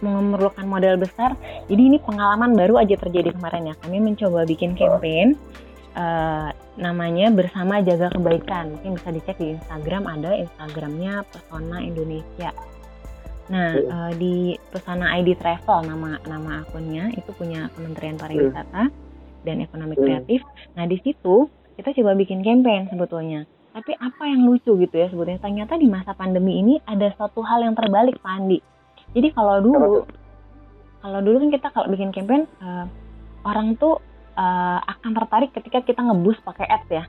memerlukan 0.00 0.64
modal 0.64 0.96
besar, 0.96 1.36
jadi 1.68 1.82
ini 1.92 1.98
pengalaman 2.00 2.56
baru 2.56 2.80
aja 2.80 2.96
terjadi 2.96 3.36
kemarin 3.36 3.72
ya. 3.72 3.74
Kami 3.84 4.00
mencoba 4.00 4.48
bikin 4.48 4.72
campaign 4.76 5.36
uh, 5.96 6.52
namanya 6.80 7.32
bersama 7.32 7.84
jaga 7.84 8.12
kebaikan. 8.12 8.76
Mungkin 8.76 8.96
bisa 8.96 9.08
dicek 9.12 9.36
di 9.40 9.56
Instagram 9.56 10.08
ada 10.08 10.36
Instagramnya 10.36 11.24
Pesona 11.28 11.84
Indonesia. 11.84 12.52
Nah 13.52 13.78
uh, 13.78 14.12
di 14.16 14.56
Pesona 14.72 15.16
ID 15.20 15.36
Travel 15.36 15.88
nama 15.88 16.16
nama 16.24 16.64
akunnya 16.64 17.12
itu 17.12 17.30
punya 17.36 17.68
Kementerian 17.76 18.16
Pariwisata 18.16 19.05
dan 19.46 19.62
Ekonomi 19.62 19.94
Kreatif. 19.94 20.42
Nah 20.74 20.90
di 20.90 20.98
situ 21.06 21.46
kita 21.78 21.94
coba 21.94 22.18
bikin 22.18 22.42
campaign 22.42 22.90
sebetulnya 22.90 23.46
tapi 23.76 23.92
apa 24.00 24.24
yang 24.24 24.48
lucu 24.48 24.72
gitu 24.80 24.96
ya 24.96 25.12
sebetulnya 25.12 25.36
ternyata 25.36 25.76
di 25.76 25.84
masa 25.84 26.16
pandemi 26.16 26.64
ini 26.64 26.80
ada 26.88 27.12
satu 27.12 27.44
hal 27.44 27.60
yang 27.60 27.76
terbalik 27.76 28.16
Pak 28.24 28.32
Andi. 28.40 28.56
Jadi 29.12 29.28
kalau 29.36 29.60
dulu 29.60 30.08
kalau 31.04 31.20
dulu 31.20 31.44
kan 31.44 31.50
kita 31.52 31.68
kalau 31.76 31.92
bikin 31.92 32.08
campaign 32.08 32.48
uh, 32.64 32.88
orang 33.44 33.76
tuh 33.76 34.00
uh, 34.32 34.80
akan 34.80 35.12
tertarik 35.12 35.52
ketika 35.52 35.84
kita 35.84 36.00
ngebus 36.00 36.40
pakai 36.40 36.64
ads 36.72 36.88
ya. 36.88 37.04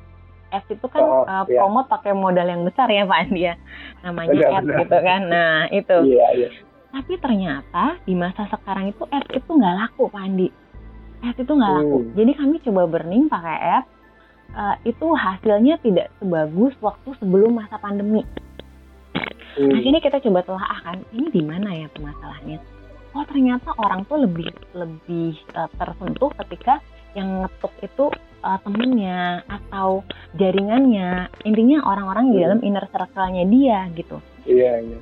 Ads 0.52 0.68
itu 0.76 0.88
kan 0.92 1.04
oh, 1.08 1.24
uh, 1.24 1.48
iya. 1.48 1.56
promote 1.56 1.88
pakai 1.88 2.12
modal 2.12 2.44
yang 2.44 2.68
besar 2.68 2.92
ya 2.92 3.08
Pak 3.08 3.20
Andi 3.32 3.42
ya. 3.48 3.56
Namanya 4.04 4.36
benar, 4.36 4.52
ads 4.52 4.68
benar. 4.68 4.80
gitu 4.84 4.98
kan. 5.00 5.22
Nah, 5.32 5.58
itu. 5.72 5.98
Iya, 6.04 6.28
iya. 6.36 6.50
Tapi 6.92 7.14
ternyata 7.20 7.84
di 8.04 8.12
masa 8.12 8.44
sekarang 8.52 8.92
itu 8.92 9.08
ads 9.08 9.32
itu 9.32 9.50
nggak 9.56 9.76
laku 9.88 10.12
Pak 10.12 10.20
Andi. 10.20 10.52
Ads 11.24 11.40
itu 11.42 11.54
nggak 11.54 11.74
laku. 11.82 11.98
Hmm. 11.98 12.12
Jadi 12.14 12.32
kami 12.38 12.56
coba 12.62 12.82
burning 12.86 13.26
pakai 13.26 13.58
ads 13.58 13.90
uh, 14.54 14.76
itu 14.86 15.08
hasilnya 15.18 15.76
tidak 15.82 16.08
sebagus 16.22 16.74
waktu 16.80 17.10
sebelum 17.18 17.58
masa 17.58 17.82
pandemi. 17.82 18.22
Hmm. 19.58 19.74
Akhirnya 19.74 20.02
kita 20.02 20.18
coba 20.30 20.46
telah 20.46 20.64
kan, 20.86 21.02
ini 21.18 21.28
di 21.34 21.42
mana 21.42 21.74
ya 21.74 21.90
permasalahannya? 21.90 22.62
Oh 23.18 23.26
ternyata 23.26 23.74
orang 23.82 24.06
tuh 24.06 24.22
lebih 24.22 24.54
lebih 24.78 25.34
uh, 25.58 25.66
tersentuh 25.82 26.30
ketika 26.46 26.78
yang 27.18 27.42
ngetuk 27.42 27.74
itu 27.82 28.06
uh, 28.46 28.60
temennya 28.62 29.42
atau 29.50 30.06
jaringannya. 30.38 31.26
Intinya 31.42 31.82
orang-orang 31.90 32.30
hmm. 32.30 32.34
di 32.34 32.38
dalam 32.46 32.60
inner 32.62 32.86
circle-nya 32.94 33.44
dia 33.50 33.80
gitu. 33.98 34.22
Iya 34.46 34.74
iya. 34.86 35.00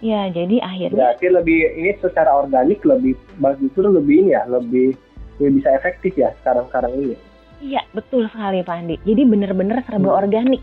Iya 0.00 0.22
jadi 0.32 0.56
akhirnya. 0.64 0.96
Berarti 0.96 1.26
lebih 1.28 1.60
ini 1.76 1.92
secara 2.00 2.32
organik 2.32 2.80
lebih 2.88 3.12
justru 3.60 3.84
lebih 3.84 4.24
ini 4.24 4.32
ya 4.32 4.48
lebih 4.48 4.96
lebih 5.40 5.64
bisa 5.64 5.72
efektif 5.72 6.12
ya 6.20 6.36
sekarang-sekarang 6.44 6.92
ini. 7.00 7.16
Iya, 7.60 7.84
betul 7.96 8.28
sekali 8.28 8.60
Pak 8.60 8.76
Andi. 8.76 8.96
Jadi 9.04 9.22
benar-benar 9.24 9.84
serba 9.88 10.12
hmm. 10.12 10.20
organik. 10.20 10.62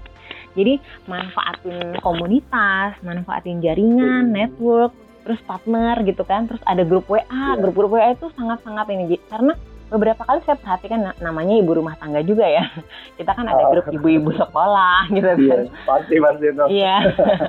Jadi 0.58 0.82
manfaatin 1.06 1.98
komunitas, 2.02 2.98
manfaatin 3.06 3.62
jaringan, 3.62 4.30
hmm. 4.30 4.34
network, 4.34 4.94
terus 5.22 5.42
partner 5.46 6.02
gitu 6.06 6.26
kan. 6.26 6.50
Terus 6.50 6.62
ada 6.66 6.82
grup 6.82 7.06
WA, 7.10 7.22
yeah. 7.26 7.54
grup-grup 7.58 7.94
WA 7.94 8.14
itu 8.14 8.30
sangat-sangat 8.34 8.86
ini 8.94 9.18
karena 9.30 9.54
beberapa 9.88 10.20
kali 10.28 10.44
saya 10.44 10.60
perhatikan 10.60 11.00
namanya 11.24 11.56
ibu 11.56 11.72
rumah 11.78 11.94
tangga 12.02 12.26
juga 12.26 12.50
ya. 12.50 12.66
Kita 13.18 13.32
kan 13.38 13.46
ada 13.46 13.70
grup 13.70 13.88
ibu-ibu 13.94 14.34
sekolah 14.34 15.06
gitu 15.16 15.30
kan. 15.38 15.38
Iya, 15.38 15.86
pasti 15.86 16.16
pasti 16.18 16.46
itu. 16.50 16.64
Iya. 16.74 16.98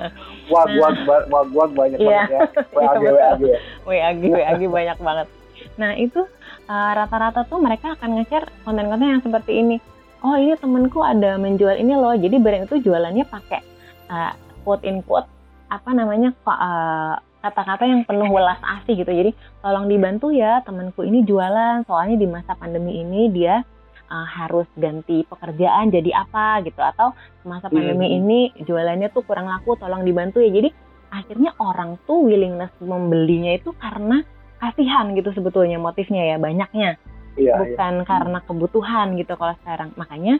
wag 0.53 0.69
wag 0.77 0.97
wag 1.29 1.49
wag 1.53 1.71
banyak 1.73 1.97
iya. 1.97 2.25
banget 2.29 2.29
ya. 2.29 2.41
WAG 2.77 3.01
WAG. 3.01 3.41
WAG 3.89 4.21
WAG 4.29 4.61
banyak 4.69 4.99
banget. 5.01 5.27
Nah, 5.75 5.91
itu 5.95 6.21
Eh, 6.69 6.91
rata-rata 6.93 7.41
uh, 7.41 7.47
tuh 7.49 7.57
mereka 7.57 7.97
akan 7.97 8.21
nge-share 8.21 8.45
konten-konten 8.61 9.09
yang 9.09 9.25
seperti 9.25 9.57
ini. 9.57 9.81
Oh 10.21 10.37
ini 10.37 10.53
temenku 10.53 11.01
ada 11.01 11.33
menjual 11.41 11.73
ini 11.81 11.97
loh. 11.97 12.13
Jadi 12.13 12.37
brand 12.37 12.69
itu 12.69 12.77
jualannya 12.85 13.25
pakai 13.25 13.61
uh, 14.05 14.37
quote 14.61 14.85
in 14.85 15.01
quote 15.01 15.25
apa 15.73 15.89
namanya 15.97 16.29
uh, 16.45 17.17
kata-kata 17.41 17.89
yang 17.89 18.05
penuh 18.05 18.29
welas 18.29 18.61
asih 18.61 19.01
gitu. 19.01 19.09
Jadi 19.09 19.33
tolong 19.65 19.89
dibantu 19.89 20.29
ya 20.29 20.61
temenku 20.61 21.01
ini 21.01 21.25
jualan. 21.25 21.89
Soalnya 21.89 22.21
di 22.21 22.29
masa 22.29 22.53
pandemi 22.53 23.01
ini 23.01 23.33
dia 23.33 23.65
uh, 24.13 24.27
harus 24.29 24.69
ganti 24.77 25.25
pekerjaan 25.25 25.89
jadi 25.89 26.21
apa 26.21 26.61
gitu 26.69 26.85
atau 26.85 27.17
masa 27.49 27.65
hmm. 27.65 27.81
pandemi 27.81 28.13
hmm. 28.13 28.17
ini 28.21 28.39
jualannya 28.61 29.09
tuh 29.09 29.25
kurang 29.25 29.49
laku 29.49 29.73
tolong 29.73 30.05
dibantu 30.05 30.37
ya 30.37 30.53
jadi 30.53 30.69
akhirnya 31.09 31.57
orang 31.57 31.97
tuh 32.05 32.29
willingness 32.29 32.69
membelinya 32.77 33.57
itu 33.57 33.73
karena 33.81 34.21
kasihan 34.59 35.15
gitu 35.15 35.31
sebetulnya 35.31 35.79
motifnya 35.79 36.35
ya 36.35 36.37
banyaknya 36.37 36.99
iya, 37.39 37.55
iya. 37.55 37.55
bukan 37.55 37.93
iya. 38.03 38.05
karena 38.05 38.39
kebutuhan 38.43 39.07
gitu 39.15 39.33
kalau 39.39 39.55
sekarang 39.63 39.89
makanya 39.95 40.37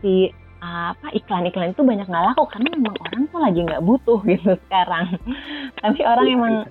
si 0.00 0.32
apa 0.60 1.08
iklan-iklan 1.16 1.72
itu 1.72 1.80
banyak 1.80 2.04
nggak 2.04 2.26
laku 2.32 2.44
karena 2.52 2.68
memang 2.76 2.96
orang 3.00 3.22
tuh 3.32 3.40
lagi 3.40 3.60
nggak 3.64 3.84
butuh 3.84 4.20
gitu 4.32 4.52
sekarang 4.68 5.16
tapi 5.80 6.00
orang 6.04 6.26
iya, 6.28 6.36
emang 6.36 6.54
iya. 6.64 6.68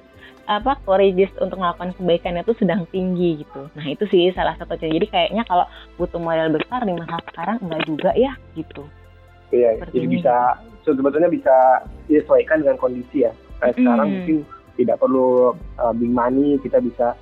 apa 0.50 0.72
courageous 0.86 1.34
untuk 1.42 1.58
melakukan 1.58 1.94
kebaikan 1.98 2.38
itu 2.38 2.54
sedang 2.58 2.86
tinggi 2.94 3.42
gitu 3.46 3.70
nah 3.74 3.86
itu 3.90 4.06
sih 4.10 4.30
salah 4.34 4.54
satu 4.62 4.78
jadi 4.78 5.06
kayaknya 5.10 5.46
kalau 5.46 5.66
butuh 5.98 6.22
modal 6.22 6.54
besar 6.54 6.86
di 6.86 6.94
masa 6.94 7.18
sekarang 7.34 7.58
enggak 7.66 7.82
juga 7.90 8.12
ya 8.14 8.34
gitu 8.54 8.86
iya 9.50 9.78
Seperti 9.78 9.94
jadi 9.98 10.06
ini. 10.06 10.16
bisa 10.22 10.36
sebetulnya 10.86 11.30
bisa 11.30 11.56
disesuaikan 12.06 12.62
dengan 12.62 12.78
kondisi 12.78 13.26
ya 13.26 13.34
kayak 13.62 13.74
mm. 13.74 13.82
sekarang 13.82 14.08
mungkin 14.10 14.38
tidak 14.80 15.04
perlu 15.04 15.52
uh, 15.76 15.94
big 15.94 16.08
money 16.08 16.56
kita 16.64 16.80
bisa 16.80 17.20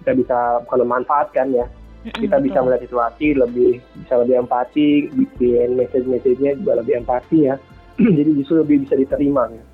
kita 0.00 0.16
bisa 0.16 0.64
kalau 0.72 0.88
manfaatkan 0.88 1.52
ya. 1.52 1.68
Kita 2.04 2.36
bisa 2.36 2.60
melihat 2.60 2.84
situasi 2.84 3.32
lebih 3.32 3.80
bisa 4.04 4.20
lebih 4.20 4.44
empati 4.44 5.08
bikin 5.08 5.80
message-message-nya 5.80 6.60
juga 6.60 6.80
lebih 6.80 7.00
empati 7.00 7.48
ya. 7.48 7.56
Jadi 8.20 8.30
justru 8.40 8.60
lebih 8.60 8.84
bisa 8.84 8.96
diterima 8.96 9.48
ya. 9.48 9.64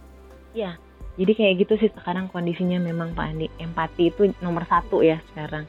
Ya 0.51 0.73
jadi 1.21 1.37
kayak 1.37 1.55
gitu 1.67 1.75
sih 1.85 1.91
sekarang 1.93 2.33
kondisinya 2.33 2.81
memang 2.81 3.13
Pak 3.13 3.27
Andi. 3.35 3.53
Empati 3.61 4.09
itu 4.09 4.33
nomor 4.41 4.65
satu 4.65 5.05
ya 5.05 5.21
sekarang. 5.29 5.69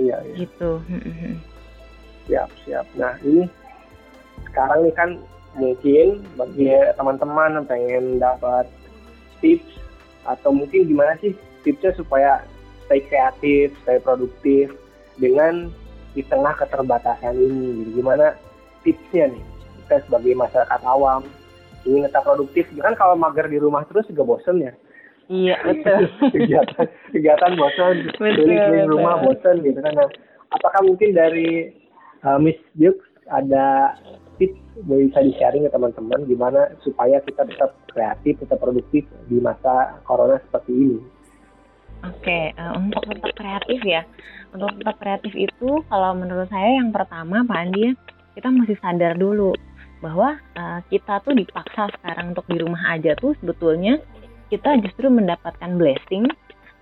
Iya, 0.00 0.24
iya. 0.24 0.34
gitu 0.40 0.80
siap 2.26 2.50
siap. 2.66 2.86
Nah 2.98 3.14
ini 3.22 3.46
sekarang 4.50 4.84
nih 4.84 4.94
kan 4.94 5.10
mungkin 5.56 6.06
bagi 6.36 6.68
teman-teman 6.98 7.56
yang 7.56 7.66
pengen 7.66 8.04
dapat 8.20 8.66
tips 9.40 9.80
atau 10.26 10.50
mungkin 10.50 10.86
gimana 10.86 11.14
sih 11.22 11.32
tipsnya 11.62 11.94
supaya 11.94 12.42
stay 12.86 13.02
kreatif, 13.06 13.74
stay 13.82 13.98
produktif 13.98 14.70
dengan 15.18 15.70
di 16.14 16.22
tengah 16.26 16.54
keterbatasan 16.56 17.34
ini. 17.34 17.82
Jadi 17.82 17.90
gimana 17.98 18.26
tipsnya 18.86 19.30
nih 19.30 19.44
kita 19.84 19.96
sebagai 20.06 20.32
masyarakat 20.34 20.80
awam 20.86 21.22
ingin 21.86 22.06
tetap 22.06 22.26
produktif. 22.26 22.66
Kan 22.78 22.94
kalau 22.94 23.14
mager 23.18 23.46
di 23.46 23.58
rumah 23.58 23.86
terus 23.86 24.06
juga 24.10 24.26
bosen 24.26 24.62
ya. 24.62 24.72
Iya 25.26 25.58
betul. 25.66 26.06
kegiatan 26.30 26.86
kegiatan 27.10 27.52
bosen, 27.58 27.94
di 28.14 28.86
rumah 28.86 29.18
bosen 29.22 29.62
gitu 29.66 29.78
kan. 29.82 29.94
Nah, 29.98 30.10
apakah 30.54 30.86
mungkin 30.86 31.14
dari 31.14 31.74
uh, 32.22 32.38
Miss 32.38 32.58
Juk 32.78 33.02
ada 33.26 33.98
tips 34.36 34.60
bisa 34.84 35.20
di-sharing 35.24 35.64
ke 35.64 35.70
teman-teman 35.72 36.24
gimana 36.28 36.72
supaya 36.84 37.20
kita 37.24 37.48
tetap 37.48 37.72
kreatif, 37.90 38.36
tetap 38.40 38.60
produktif 38.60 39.08
di 39.28 39.40
masa 39.40 39.96
corona 40.04 40.36
seperti 40.48 40.72
ini. 40.72 40.98
Oke, 42.04 42.52
uh, 42.60 42.76
untuk 42.76 43.02
tetap 43.08 43.32
kreatif 43.34 43.80
ya. 43.82 44.04
Untuk 44.52 44.76
tetap 44.78 44.96
kreatif 45.00 45.32
itu 45.32 45.70
kalau 45.88 46.12
menurut 46.12 46.46
saya 46.52 46.76
yang 46.76 46.92
pertama 46.92 47.42
Pak 47.42 47.58
Andi 47.58 47.80
ya, 47.80 47.92
kita 48.36 48.48
mesti 48.52 48.76
sadar 48.78 49.16
dulu 49.16 49.56
bahwa 50.04 50.36
uh, 50.60 50.80
kita 50.92 51.24
tuh 51.24 51.32
dipaksa 51.32 51.88
sekarang 51.98 52.36
untuk 52.36 52.44
di 52.52 52.60
rumah 52.60 52.92
aja 52.92 53.16
tuh 53.16 53.32
sebetulnya 53.40 53.96
kita 54.52 54.76
justru 54.84 55.08
mendapatkan 55.08 55.72
blessing 55.74 56.28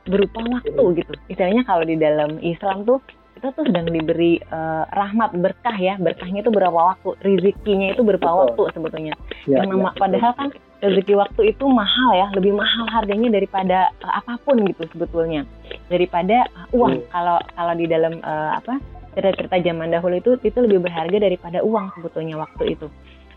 berupa 0.04 0.42
waktu 0.44 0.82
gitu. 1.00 1.12
Istilahnya 1.30 1.64
kalau 1.64 1.87
di 1.87 1.96
dalam 1.96 2.37
Islam 2.42 2.84
tuh 2.84 3.00
kita 3.44 3.60
tuh 3.60 3.68
sedang 3.68 3.92
diberi 3.92 4.40
uh, 4.48 4.88
rahmat 4.88 5.36
berkah 5.36 5.76
ya. 5.76 6.00
Berkahnya 6.00 6.40
itu 6.40 6.48
berapa 6.48 6.96
waktu? 6.96 7.12
Rezekinya 7.20 7.92
itu 7.92 8.00
berapa 8.00 8.24
Betul. 8.24 8.40
waktu 8.40 8.62
sebetulnya? 8.72 9.14
Ya, 9.44 9.60
yang 9.60 9.76
nama, 9.76 9.92
ya, 9.92 10.00
padahal 10.00 10.32
kan 10.32 10.48
rezeki 10.80 11.12
waktu 11.12 11.52
itu 11.52 11.64
mahal 11.68 12.10
ya. 12.16 12.32
Lebih 12.32 12.56
mahal 12.56 12.88
harganya 12.88 13.36
daripada 13.36 13.92
uh, 14.00 14.16
apa 14.16 14.40
pun 14.48 14.64
gitu 14.64 14.88
sebetulnya. 14.96 15.44
Daripada 15.92 16.48
uh, 16.56 16.72
uang. 16.72 17.04
Hmm. 17.04 17.08
kalau 17.12 17.36
kalau 17.52 17.74
di 17.76 17.84
dalam 17.84 18.16
uh, 18.24 18.56
apa 18.56 18.80
cerita-cerita 19.12 19.60
zaman 19.60 19.92
dahulu 19.92 20.14
itu 20.16 20.40
itu 20.40 20.58
lebih 20.64 20.80
berharga 20.80 21.16
daripada 21.20 21.60
uang 21.60 21.92
sebetulnya 22.00 22.40
waktu 22.40 22.80
itu. 22.80 22.88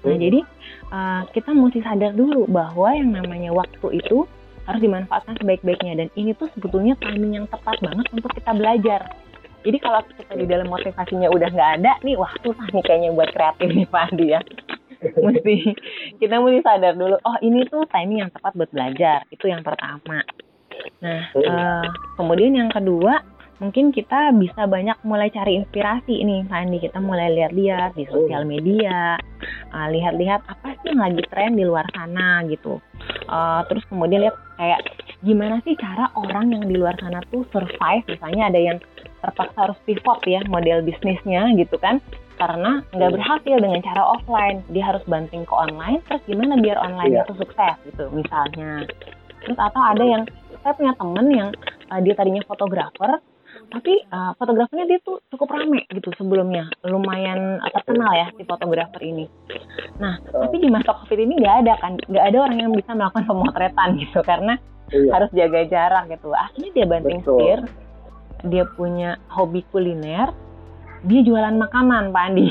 Nah 0.08 0.16
hmm. 0.16 0.24
jadi 0.24 0.40
uh, 0.88 1.22
kita 1.36 1.52
mesti 1.52 1.84
sadar 1.84 2.16
dulu 2.16 2.48
bahwa 2.48 2.96
yang 2.96 3.12
namanya 3.12 3.52
waktu 3.52 4.00
itu 4.00 4.24
harus 4.64 4.80
dimanfaatkan 4.80 5.36
sebaik-baiknya. 5.44 6.00
Dan 6.00 6.08
ini 6.16 6.32
tuh 6.32 6.48
sebetulnya 6.56 6.96
timing 7.04 7.44
yang 7.44 7.48
tepat 7.52 7.76
banget 7.84 8.08
untuk 8.16 8.32
kita 8.32 8.56
belajar 8.56 9.04
jadi 9.68 9.78
kalau 9.84 10.00
kita 10.08 10.34
di 10.40 10.48
dalam 10.48 10.72
motivasinya 10.72 11.28
udah 11.28 11.50
nggak 11.52 11.72
ada 11.84 11.94
nih, 12.08 12.16
wah 12.16 12.32
susah 12.40 12.68
nih 12.72 12.84
kayaknya 12.88 13.12
buat 13.12 13.28
kreatif 13.36 13.68
nih 13.68 13.88
Pak 13.92 14.04
Andi 14.08 14.28
ya. 14.32 14.42
mesti 15.28 15.56
kita 16.24 16.40
mesti 16.40 16.60
sadar 16.64 16.96
dulu, 16.96 17.20
oh 17.20 17.38
ini 17.44 17.68
tuh 17.68 17.84
timing 17.92 18.24
yang 18.24 18.32
tepat 18.32 18.56
buat 18.56 18.72
belajar. 18.72 19.28
Itu 19.28 19.52
yang 19.52 19.62
pertama. 19.62 20.24
Nah, 21.04 21.22
uh, 21.36 21.86
kemudian 22.16 22.56
yang 22.56 22.72
kedua, 22.72 23.22
mungkin 23.58 23.90
kita 23.90 24.32
bisa 24.38 24.70
banyak 24.70 24.98
mulai 25.02 25.34
cari 25.34 25.58
inspirasi 25.58 26.22
ini 26.22 26.46
Pak 26.46 26.58
Andi 26.62 26.78
kita 26.78 27.02
mulai 27.02 27.34
lihat-lihat 27.34 27.98
di 27.98 28.06
sosial 28.06 28.46
media 28.46 29.18
uh, 29.74 29.88
lihat-lihat 29.90 30.46
apa 30.46 30.78
sih 30.82 30.94
yang 30.94 31.02
lagi 31.02 31.26
tren 31.26 31.58
di 31.58 31.66
luar 31.66 31.86
sana 31.90 32.46
gitu 32.46 32.78
uh, 33.26 33.66
terus 33.66 33.82
kemudian 33.90 34.30
lihat 34.30 34.38
kayak 34.62 34.82
gimana 35.26 35.58
sih 35.66 35.74
cara 35.74 36.14
orang 36.14 36.54
yang 36.54 36.64
di 36.70 36.78
luar 36.78 36.94
sana 37.02 37.18
tuh 37.34 37.42
survive 37.50 38.06
misalnya 38.06 38.54
ada 38.54 38.60
yang 38.62 38.78
terpaksa 39.22 39.58
harus 39.70 39.80
pivot 39.84 40.20
ya 40.26 40.42
model 40.48 40.86
bisnisnya 40.86 41.54
gitu 41.58 41.78
kan. 41.82 42.02
Karena 42.38 42.86
nggak 42.94 43.12
berhasil 43.18 43.56
dengan 43.58 43.82
cara 43.82 44.04
offline. 44.14 44.62
Dia 44.70 44.94
harus 44.94 45.04
banting 45.10 45.44
ke 45.46 45.54
online 45.54 46.06
terus 46.06 46.22
gimana 46.30 46.58
biar 46.62 46.78
online 46.78 47.18
yeah. 47.18 47.26
itu 47.26 47.34
sukses 47.42 47.76
gitu 47.90 48.04
misalnya. 48.14 48.86
Terus 49.42 49.58
atau 49.58 49.82
ada 49.82 50.04
yang 50.06 50.24
saya 50.62 50.74
punya 50.78 50.94
temen 50.98 51.28
yang 51.34 51.50
uh, 51.90 52.00
dia 52.02 52.14
tadinya 52.14 52.44
fotografer 52.46 53.22
tapi 53.68 54.00
uh, 54.14 54.32
fotografernya 54.40 54.86
dia 54.88 55.00
tuh 55.04 55.20
cukup 55.34 55.50
rame 55.52 55.84
gitu 55.92 56.14
sebelumnya. 56.16 56.70
Lumayan 56.88 57.60
terkenal 57.74 58.12
ya 58.16 58.28
si 58.38 58.46
fotografer 58.48 59.02
ini. 59.02 59.26
Nah 60.00 60.22
uh. 60.32 60.46
tapi 60.46 60.62
di 60.62 60.70
masa 60.72 60.94
covid 60.94 61.20
ini 61.20 61.42
nggak 61.42 61.56
ada 61.66 61.74
kan. 61.82 61.98
Nggak 62.06 62.26
ada 62.32 62.38
orang 62.38 62.58
yang 62.62 62.72
bisa 62.72 62.92
melakukan 62.94 63.26
pemotretan 63.28 63.90
gitu. 64.00 64.20
Karena 64.24 64.54
iya. 64.94 65.10
harus 65.12 65.30
jaga 65.34 65.62
jarak 65.68 66.04
gitu. 66.14 66.30
Akhirnya 66.32 66.72
dia 66.76 66.86
banting 66.86 67.20
setir 67.26 67.60
dia 68.46 68.68
punya 68.78 69.18
hobi 69.32 69.66
kuliner 69.74 70.34
dia 71.06 71.22
jualan 71.26 71.56
makanan 71.58 72.14
Pak 72.14 72.24
Andi 72.30 72.50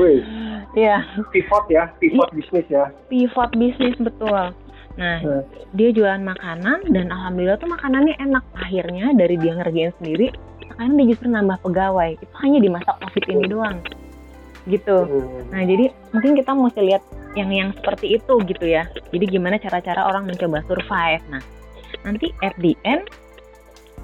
Wih, 0.00 0.24
Iya. 0.78 1.00
Pivot 1.32 1.64
ya, 1.72 1.90
pivot 1.96 2.28
bisnis 2.32 2.66
ya. 2.68 2.92
Pivot 3.08 3.50
bisnis 3.56 3.96
betul. 3.96 4.52
Nah, 4.98 5.16
hmm. 5.22 5.42
dia 5.78 5.88
jualan 5.94 6.22
makanan 6.26 6.90
dan 6.90 7.08
alhamdulillah 7.14 7.58
tuh 7.62 7.70
makanannya 7.70 8.18
enak. 8.18 8.44
Akhirnya 8.58 9.14
dari 9.14 9.38
dia 9.38 9.54
ngerjain 9.54 9.94
sendiri, 10.02 10.34
sekarang 10.66 10.98
dia 10.98 11.06
justru 11.14 11.26
nambah 11.30 11.58
pegawai. 11.62 12.18
Itu 12.18 12.34
hanya 12.42 12.58
di 12.58 12.68
masa 12.68 12.90
covid 12.98 13.24
ini 13.30 13.44
doang. 13.46 13.78
Gitu. 14.66 14.98
Hmm. 15.06 15.54
Nah, 15.54 15.62
jadi 15.64 15.94
mungkin 16.12 16.32
kita 16.36 16.50
mesti 16.52 16.80
lihat 16.82 17.02
yang 17.38 17.50
yang 17.54 17.70
seperti 17.78 18.18
itu 18.18 18.34
gitu 18.44 18.66
ya. 18.66 18.90
Jadi 19.14 19.24
gimana 19.30 19.56
cara-cara 19.56 20.04
orang 20.10 20.26
mencoba 20.26 20.60
survive. 20.66 21.22
Nah, 21.30 21.42
nanti 22.02 22.34
at 22.42 22.52
the 22.58 22.74
end 22.82 23.06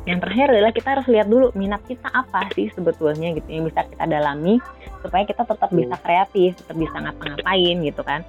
yang 0.05 0.21
terakhir 0.21 0.53
adalah 0.53 0.73
kita 0.73 0.89
harus 1.01 1.07
lihat 1.09 1.27
dulu 1.33 1.49
minat 1.57 1.81
kita 1.89 2.13
apa 2.13 2.49
sih 2.53 2.69
sebetulnya 2.77 3.33
gitu 3.33 3.49
yang 3.49 3.65
bisa 3.65 3.89
kita 3.89 4.05
dalami 4.05 4.61
supaya 5.01 5.25
kita 5.25 5.49
tetap 5.49 5.71
bisa 5.73 5.97
hmm. 5.97 6.05
kreatif, 6.05 6.49
tetap 6.61 6.77
bisa 6.77 6.97
ngapa-ngapain 6.97 7.77
gitu 7.85 8.03
kan. 8.05 8.21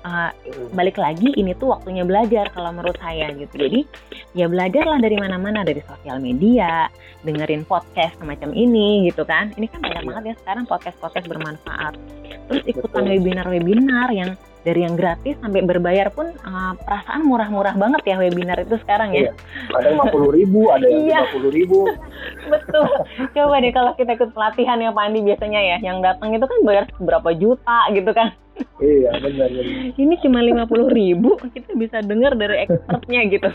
Uh, 0.00 0.32
balik 0.72 0.96
lagi 0.96 1.28
ini 1.36 1.52
tuh 1.60 1.76
waktunya 1.76 2.08
belajar 2.08 2.48
kalau 2.56 2.72
menurut 2.72 2.96
saya 3.04 3.28
gitu. 3.36 3.52
Jadi 3.60 3.84
ya 4.32 4.48
belajarlah 4.48 4.96
dari 4.96 5.20
mana-mana 5.20 5.60
dari 5.60 5.84
sosial 5.84 6.24
media 6.24 6.88
dengerin 7.20 7.68
podcast 7.68 8.16
semacam 8.16 8.56
ini 8.56 9.12
gitu 9.12 9.28
kan. 9.28 9.52
Ini 9.60 9.68
kan 9.68 9.84
banyak 9.84 10.02
banget 10.08 10.24
ya 10.24 10.34
sekarang 10.40 10.64
podcast-podcast 10.64 11.28
bermanfaat. 11.28 12.00
Terus 12.48 12.64
ikutan 12.64 13.04
webinar-webinar 13.12 14.08
yang 14.16 14.40
dari 14.60 14.84
yang 14.84 14.94
gratis 14.96 15.40
sampai 15.40 15.64
berbayar 15.64 16.12
pun 16.12 16.28
uh, 16.44 16.72
perasaan 16.84 17.24
murah-murah 17.24 17.74
banget 17.80 18.02
ya 18.04 18.16
webinar 18.20 18.60
itu 18.60 18.76
sekarang 18.84 19.16
ya. 19.16 19.30
Iya. 19.30 19.32
Ada 19.72 19.86
yang 19.96 20.00
50 20.12 20.36
ribu, 20.36 20.60
ada 20.68 20.84
yang 20.84 21.04
iya. 21.08 21.20
50 21.32 21.58
ribu. 21.58 21.78
Betul. 22.52 22.88
Coba 23.32 23.54
deh 23.64 23.72
kalau 23.72 23.92
kita 23.96 24.10
ikut 24.20 24.30
pelatihan 24.36 24.78
ya 24.84 24.92
Pak 24.92 25.04
Andi 25.08 25.20
biasanya 25.24 25.60
ya, 25.60 25.76
yang 25.80 26.04
datang 26.04 26.36
itu 26.36 26.44
kan 26.44 26.58
bayar 26.68 26.84
berapa 27.00 27.30
juta 27.40 27.78
gitu 27.96 28.10
kan. 28.12 28.28
Iya 28.76 29.16
benar 29.24 29.48
benar. 29.48 29.96
Ini 29.96 30.14
cuma 30.20 30.44
50 30.44 30.92
ribu, 30.92 31.40
kita 31.56 31.72
bisa 31.80 32.04
dengar 32.04 32.36
dari 32.36 32.68
expertnya 32.68 33.20
gitu. 33.32 33.50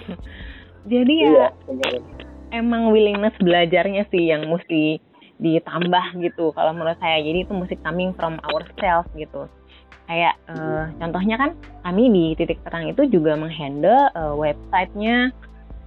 Jadi 0.85 1.13
ya 1.21 1.50
iya, 1.69 2.01
emang 2.53 2.89
willingness 2.89 3.33
belajarnya 3.38 4.09
sih 4.09 4.33
yang 4.33 4.50
mesti 4.50 4.97
ditambah 5.38 6.05
gitu 6.25 6.50
kalau 6.57 6.74
menurut 6.74 6.97
saya. 6.97 7.21
Jadi 7.21 7.45
itu 7.45 7.53
mesti 7.53 7.77
coming 7.85 8.17
from 8.17 8.41
ourselves 8.50 9.09
gitu 9.13 9.45
Kayak 10.05 10.38
uh, 10.50 10.93
contohnya 11.01 11.35
kan 11.41 11.51
kami 11.81 12.13
di 12.13 12.25
titik 12.38 12.62
terang 12.62 12.85
itu 12.89 13.09
juga 13.09 13.33
menghandle 13.33 14.13
uh, 14.13 14.38
websitenya 14.38 15.33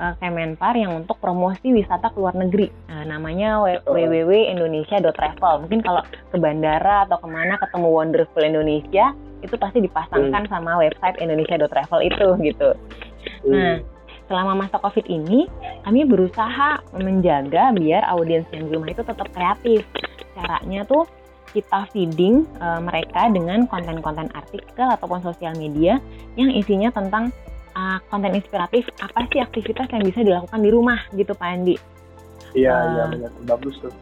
uh, 0.02 0.14
Kemenpar 0.18 0.74
yang 0.78 0.94
untuk 1.04 1.18
promosi 1.22 1.74
wisata 1.74 2.10
ke 2.10 2.18
luar 2.18 2.34
negeri. 2.34 2.70
Nah, 2.90 3.04
namanya 3.06 3.62
www.indonesia.travel. 3.86 5.54
Mungkin 5.66 5.80
kalau 5.82 6.02
ke 6.06 6.36
bandara 6.38 7.06
atau 7.06 7.18
ke 7.22 7.28
mana 7.28 7.58
ketemu 7.62 7.88
Wonderful 7.90 8.42
Indonesia 8.42 9.14
itu 9.38 9.54
pasti 9.54 9.78
dipasangkan 9.78 10.50
hmm. 10.50 10.50
sama 10.50 10.82
website 10.82 11.18
Indonesia.travel 11.22 12.00
itu 12.02 12.26
gitu. 12.42 12.70
Hmm. 13.46 13.52
Nah, 13.54 13.74
selama 14.26 14.66
masa 14.66 14.82
COVID 14.82 15.06
ini 15.06 15.46
kami 15.86 16.04
berusaha 16.04 16.82
menjaga 16.98 17.70
biar 17.74 18.02
audiens 18.10 18.46
yang 18.50 18.66
di 18.66 18.72
rumah 18.74 18.90
itu 18.90 19.02
tetap 19.02 19.28
kreatif. 19.30 19.86
Caranya 20.38 20.86
tuh 20.86 21.06
kita 21.52 21.88
feeding 21.92 22.44
uh, 22.60 22.80
mereka 22.82 23.28
dengan 23.32 23.64
konten-konten 23.66 24.28
artikel 24.36 24.86
ataupun 24.86 25.24
sosial 25.24 25.56
media 25.56 26.00
yang 26.36 26.52
isinya 26.52 26.92
tentang 26.92 27.32
uh, 27.74 27.98
konten 28.12 28.34
inspiratif 28.36 28.88
apa 29.00 29.26
sih 29.32 29.40
aktivitas 29.40 29.88
yang 29.92 30.04
bisa 30.04 30.20
dilakukan 30.24 30.60
di 30.60 30.70
rumah 30.70 31.00
gitu 31.14 31.32
Pak 31.32 31.48
Andi. 31.48 31.76
Iya, 32.56 32.72
uh, 32.72 32.84
iya 32.94 33.02
benar 33.12 33.30
bagus 33.44 33.76
tuh. 33.80 33.92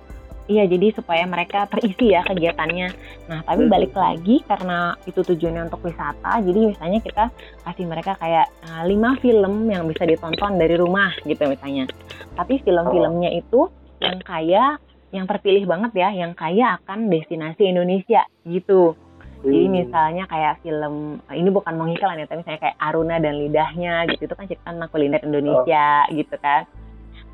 Iya, 0.47 0.63
jadi 0.71 0.95
supaya 0.95 1.27
mereka 1.27 1.67
terisi 1.67 2.15
ya 2.15 2.23
kegiatannya. 2.23 2.89
Nah, 3.27 3.43
tapi 3.43 3.67
hmm. 3.67 3.73
balik 3.73 3.93
lagi 3.99 4.47
karena 4.47 4.95
itu 5.03 5.19
tujuannya 5.27 5.67
untuk 5.67 5.83
wisata, 5.83 6.39
jadi 6.39 6.71
misalnya 6.71 7.03
kita 7.03 7.35
kasih 7.67 7.87
mereka 7.91 8.15
kayak 8.15 8.47
uh, 8.63 8.87
lima 8.87 9.19
film 9.19 9.67
yang 9.67 9.91
bisa 9.91 10.07
ditonton 10.07 10.55
dari 10.55 10.79
rumah 10.79 11.11
gitu 11.27 11.51
misalnya. 11.51 11.91
Tapi 12.39 12.63
film-filmnya 12.63 13.35
itu 13.35 13.67
yang 13.99 14.23
kayak 14.23 14.79
yang 15.17 15.27
terpilih 15.27 15.65
banget 15.65 15.93
ya, 15.97 16.09
yang 16.13 16.37
kaya 16.37 16.77
akan 16.83 17.09
destinasi 17.09 17.73
Indonesia 17.73 18.23
gitu. 18.45 18.93
Hmm. 19.41 19.53
Jadi 19.53 19.67
misalnya 19.69 20.25
kayak 20.29 20.65
film 20.65 21.21
ini 21.33 21.49
bukan 21.53 21.75
mengiklan 21.77 22.21
ya, 22.21 22.27
tapi 22.29 22.45
misalnya 22.45 22.63
kayak 22.69 22.77
Aruna 22.81 23.17
dan 23.21 23.35
lidahnya 23.37 23.95
gitu 24.13 24.29
itu 24.29 24.35
kan 24.37 24.45
cerita 24.49 24.69
tentang 24.73 24.91
kuliner 24.91 25.23
Indonesia 25.25 25.89
oh. 26.09 26.13
gitu 26.13 26.37
kan. 26.41 26.63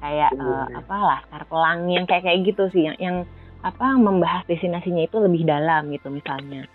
Kayak 0.02 0.30
hmm. 0.34 0.42
uh, 0.42 0.66
apa 0.82 0.96
Laskar 0.98 1.42
Pelangi 1.46 1.92
yang 1.98 2.06
kayak 2.06 2.22
kayak 2.26 2.38
gitu 2.46 2.64
sih 2.74 2.82
yang 2.90 2.96
yang 2.98 3.16
apa 3.62 3.94
membahas 3.94 4.42
destinasinya 4.50 5.06
itu 5.06 5.16
lebih 5.22 5.46
dalam 5.46 5.90
gitu 5.94 6.10
misalnya. 6.10 6.66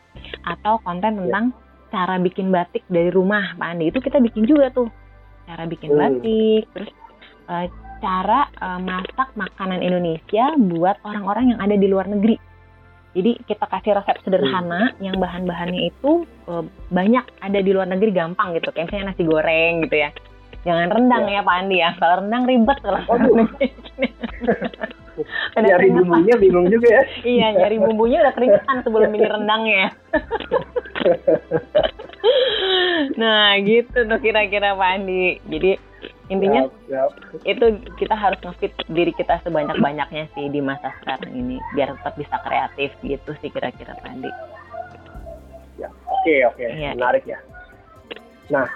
Atau 0.47 0.79
konten 0.83 1.11
ya. 1.15 1.19
tentang 1.27 1.45
yeah. 1.51 1.91
cara 1.91 2.15
bikin 2.23 2.47
batik 2.51 2.83
dari 2.87 3.11
rumah 3.11 3.55
Pak 3.59 3.67
Andi 3.67 3.91
itu 3.91 3.99
kita 3.99 4.23
bikin 4.23 4.47
juga 4.47 4.71
tuh. 4.71 4.87
Cara 5.47 5.63
bikin 5.67 5.91
hmm. 5.91 5.99
batik, 5.99 6.63
terus 6.75 6.91
uh, 7.51 7.67
cara 8.01 8.49
uh, 8.61 8.79
masak 8.81 9.29
makanan 9.35 9.81
Indonesia 9.81 10.53
buat 10.57 10.97
orang-orang 11.03 11.55
yang 11.55 11.59
ada 11.61 11.75
di 11.75 11.87
luar 11.89 12.07
negeri. 12.09 12.37
Jadi 13.17 13.33
kita 13.49 13.65
kasih 13.65 13.97
resep 13.97 14.17
sederhana 14.21 14.93
hmm. 14.93 15.01
yang 15.01 15.15
bahan-bahannya 15.17 15.89
itu 15.89 16.25
uh, 16.45 16.61
banyak 16.93 17.25
ada 17.41 17.59
di 17.61 17.71
luar 17.73 17.89
negeri 17.89 18.13
gampang 18.13 18.53
gitu. 18.53 18.69
Kayak 18.69 18.93
misalnya 18.93 19.05
nasi 19.13 19.23
goreng 19.25 19.73
gitu 19.89 19.95
ya. 19.97 20.09
Jangan 20.67 20.87
rendang 20.91 21.25
ya, 21.31 21.41
ya 21.41 21.47
Pak 21.47 21.55
Andi 21.63 21.77
ya. 21.79 21.89
Kalau 21.97 22.15
rendang 22.21 22.43
ribet 22.45 22.77
kalau 22.83 22.99
nyari 25.57 25.87
bumbunya 25.89 26.35
bingung 26.37 26.67
juga 26.69 26.87
ya. 26.93 27.03
iya, 27.33 27.47
nyari 27.57 27.77
bumbunya 27.81 28.21
udah 28.21 28.33
keringetan 28.37 28.77
sebelum 28.85 29.09
bikin 29.09 29.31
rendangnya. 29.33 29.85
nah, 33.17 33.57
gitu 33.61 33.97
tuh 34.05 34.19
kira-kira 34.21 34.77
Pak 34.77 34.89
Andi. 35.01 35.41
Jadi 35.49 35.71
intinya 36.27 36.67
yep, 36.67 36.71
yep. 36.91 37.11
itu 37.47 37.65
kita 37.95 38.11
harus 38.11 38.35
ngefit 38.43 38.75
diri 38.91 39.15
kita 39.15 39.39
sebanyak 39.47 39.79
banyaknya 39.79 40.27
sih 40.35 40.51
di 40.51 40.59
masa 40.59 40.91
sekarang 40.99 41.31
ini 41.31 41.55
biar 41.71 41.95
tetap 41.95 42.19
bisa 42.19 42.35
kreatif 42.43 42.91
gitu 42.99 43.31
sih 43.39 43.47
kira-kira 43.47 43.95
Pandi. 44.03 44.27
Ya 45.79 45.87
oke 45.87 46.19
okay, 46.27 46.39
oke 46.43 46.59
okay. 46.59 46.69
ya. 46.75 46.91
menarik 46.99 47.23
ya. 47.23 47.39
Nah 48.51 48.67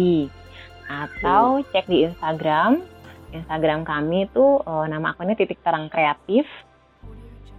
atau 0.90 1.62
cek 1.70 1.86
di 1.86 2.02
Instagram. 2.08 2.82
Instagram 3.30 3.86
kami 3.86 4.26
itu 4.26 4.58
uh, 4.66 4.90
nama 4.90 5.14
akunnya 5.14 5.38
titik 5.38 5.62
terang 5.62 5.86
kreatif. 5.86 6.42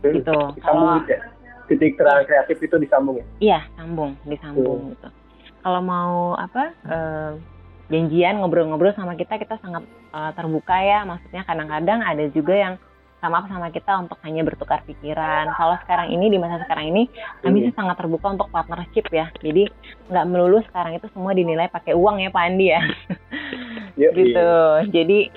Hmm, 0.04 0.20
gitu. 0.20 0.36
Kalau 0.60 1.00
ya? 1.08 1.32
titik 1.72 1.96
terang 1.96 2.28
kreatif 2.28 2.60
itu 2.60 2.76
disambung 2.76 3.24
ya? 3.24 3.26
Iya, 3.40 3.64
sambung, 3.80 4.20
disambung 4.28 4.84
hmm. 4.84 4.92
gitu. 4.98 5.08
Kalau 5.62 5.78
mau 5.80 6.34
apa 6.36 6.76
uh, 6.90 7.38
janjian 7.88 8.44
ngobrol-ngobrol 8.44 8.92
sama 9.00 9.16
kita, 9.16 9.40
kita 9.40 9.56
sangat 9.64 9.88
uh, 10.12 10.36
terbuka 10.36 10.76
ya. 10.84 11.08
Maksudnya 11.08 11.48
kadang-kadang 11.48 12.04
ada 12.04 12.28
juga 12.36 12.52
yang 12.52 12.76
sama 13.22 13.46
sama 13.46 13.70
kita 13.70 14.02
untuk 14.02 14.18
hanya 14.26 14.42
bertukar 14.42 14.82
pikiran. 14.84 15.54
Kalau 15.54 15.78
sekarang 15.86 16.10
ini 16.10 16.34
di 16.34 16.42
masa 16.42 16.58
sekarang 16.66 16.90
ini 16.90 17.06
kami 17.46 17.70
sih 17.70 17.74
sangat 17.78 18.02
terbuka 18.02 18.34
untuk 18.34 18.50
partnership 18.50 19.06
ya. 19.14 19.30
Jadi 19.40 19.70
nggak 20.10 20.26
melulu 20.26 20.60
sekarang 20.66 20.98
itu 20.98 21.06
semua 21.14 21.38
dinilai 21.38 21.70
pakai 21.70 21.94
uang 21.94 22.18
ya 22.20 22.34
Pak 22.34 22.44
Andi 22.44 22.68
ya. 22.74 22.82
gitu. 24.02 24.52
Jadi 24.90 25.30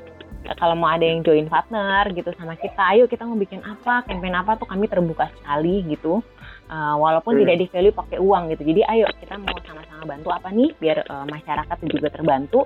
kalau 0.57 0.77
mau 0.77 0.93
ada 0.93 1.05
yang 1.05 1.25
join 1.25 1.49
partner 1.49 2.09
gitu 2.13 2.33
sama 2.37 2.57
kita, 2.57 2.97
ayo 2.97 3.09
kita 3.09 3.25
mau 3.25 3.37
bikin 3.37 3.65
apa, 3.65 4.05
campaign 4.05 4.37
apa 4.37 4.57
tuh 4.61 4.69
kami 4.69 4.89
terbuka 4.89 5.29
sekali 5.41 5.85
gitu. 5.89 6.25
Uh, 6.65 6.97
walaupun 6.97 7.37
hmm. 7.37 7.41
tidak 7.45 7.57
di 7.61 7.67
value 7.69 7.93
pakai 7.93 8.19
uang 8.21 8.49
gitu. 8.57 8.65
Jadi 8.65 8.81
ayo 8.89 9.05
kita 9.21 9.37
mau 9.37 9.57
sama-sama 9.69 10.09
bantu 10.09 10.29
apa 10.33 10.49
nih 10.49 10.73
biar 10.81 11.05
uh, 11.13 11.29
masyarakat 11.29 11.77
juga 11.85 12.09
terbantu 12.09 12.65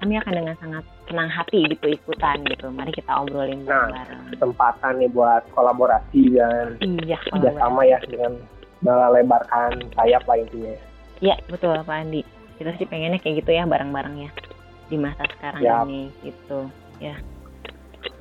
kami 0.00 0.16
akan 0.16 0.32
dengan 0.32 0.54
sangat 0.56 0.84
senang 1.10 1.26
hati 1.26 1.66
gitu 1.66 1.90
ikutan 1.90 2.38
gitu. 2.46 2.70
Mari 2.70 2.94
kita 2.94 3.10
obrolin 3.18 3.66
nah, 3.66 3.90
bareng. 3.90 4.30
Kesempatan 4.38 5.02
nih 5.02 5.10
buat 5.10 5.42
kolaborasi 5.50 6.38
dan 6.38 6.78
iya, 7.02 7.18
sama 7.58 7.82
ya 7.82 7.98
dengan 8.06 8.38
melebarkan 8.80 9.82
sayap 9.98 10.22
lah 10.30 10.38
intinya. 10.38 10.78
Iya 11.18 11.36
betul 11.50 11.74
Pak 11.82 11.96
Andi. 12.06 12.22
Kita 12.56 12.70
sih 12.78 12.86
pengennya 12.86 13.18
kayak 13.18 13.42
gitu 13.42 13.50
ya 13.50 13.66
bareng-bareng 13.66 14.16
ya 14.22 14.30
di 14.88 14.96
masa 14.96 15.26
sekarang 15.36 15.60
ya. 15.60 15.82
ini 15.84 16.14
gitu 16.22 16.70
ya. 17.02 17.18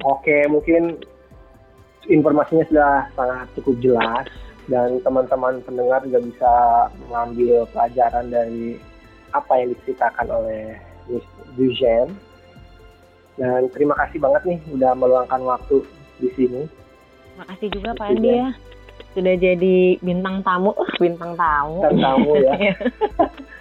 Oke 0.03 0.49
mungkin 0.49 0.97
informasinya 2.09 2.65
sudah 2.67 2.93
sangat 3.13 3.47
cukup 3.55 3.75
jelas 3.79 4.27
dan 4.69 5.01
teman-teman 5.01 5.61
pendengar 5.65 6.01
juga 6.05 6.19
bisa 6.25 6.53
mengambil 7.05 7.65
pelajaran 7.73 8.29
dari 8.29 8.77
apa 9.33 9.53
yang 9.61 9.69
diceritakan 9.77 10.27
oleh 10.29 10.63
Dujen. 11.57 12.13
Dan 13.39 13.71
terima 13.71 13.95
kasih 13.95 14.19
banget 14.19 14.43
nih 14.43 14.59
udah 14.75 14.91
meluangkan 14.99 15.39
waktu 15.47 15.79
di 16.19 16.27
sini. 16.35 16.67
Terima 16.67 17.45
kasih 17.55 17.67
juga 17.71 17.89
Pak 17.95 18.07
Andi 18.11 18.29
ya. 18.35 18.51
Sudah 19.15 19.35
jadi 19.39 19.95
bintang 20.03 20.43
tamu, 20.43 20.75
bintang 21.03 21.39
tamu. 21.39 21.79
Bintang 21.87 22.03
tamu 22.03 22.31
ya. 22.35 22.53
Iya. 22.59 22.75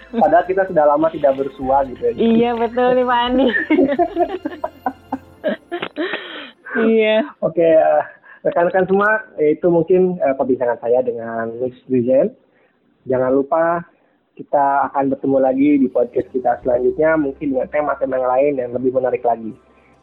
Padahal 0.21 0.45
kita 0.51 0.67
sudah 0.67 0.83
lama 0.83 1.07
tidak 1.15 1.39
bersua 1.39 1.87
gitu 1.87 2.11
ya. 2.11 2.13
Iya 2.19 2.51
betul 2.59 2.87
nih 2.99 3.05
Pak 3.07 3.19
Andi. 3.23 3.47
iya. 6.91 7.15
Oke, 7.39 7.63
uh, 7.63 8.03
rekan-rekan 8.43 8.83
semua, 8.83 9.09
itu 9.39 9.67
mungkin 9.71 10.19
uh, 10.19 10.35
perbincangan 10.35 10.75
saya 10.83 10.99
dengan 11.07 11.55
Miss 11.63 11.79
Dujen. 11.87 12.35
Jangan 13.07 13.31
lupa 13.31 13.87
kita 14.35 14.91
akan 14.91 15.11
bertemu 15.11 15.37
lagi 15.39 15.69
di 15.83 15.87
podcast 15.87 16.27
kita 16.31 16.63
selanjutnya 16.63 17.15
mungkin 17.19 17.55
dengan 17.55 17.67
tema-tema 17.71 18.15
yang 18.19 18.27
lain 18.27 18.53
yang 18.59 18.71
lebih 18.75 18.91
menarik 18.91 19.23
lagi. 19.23 19.55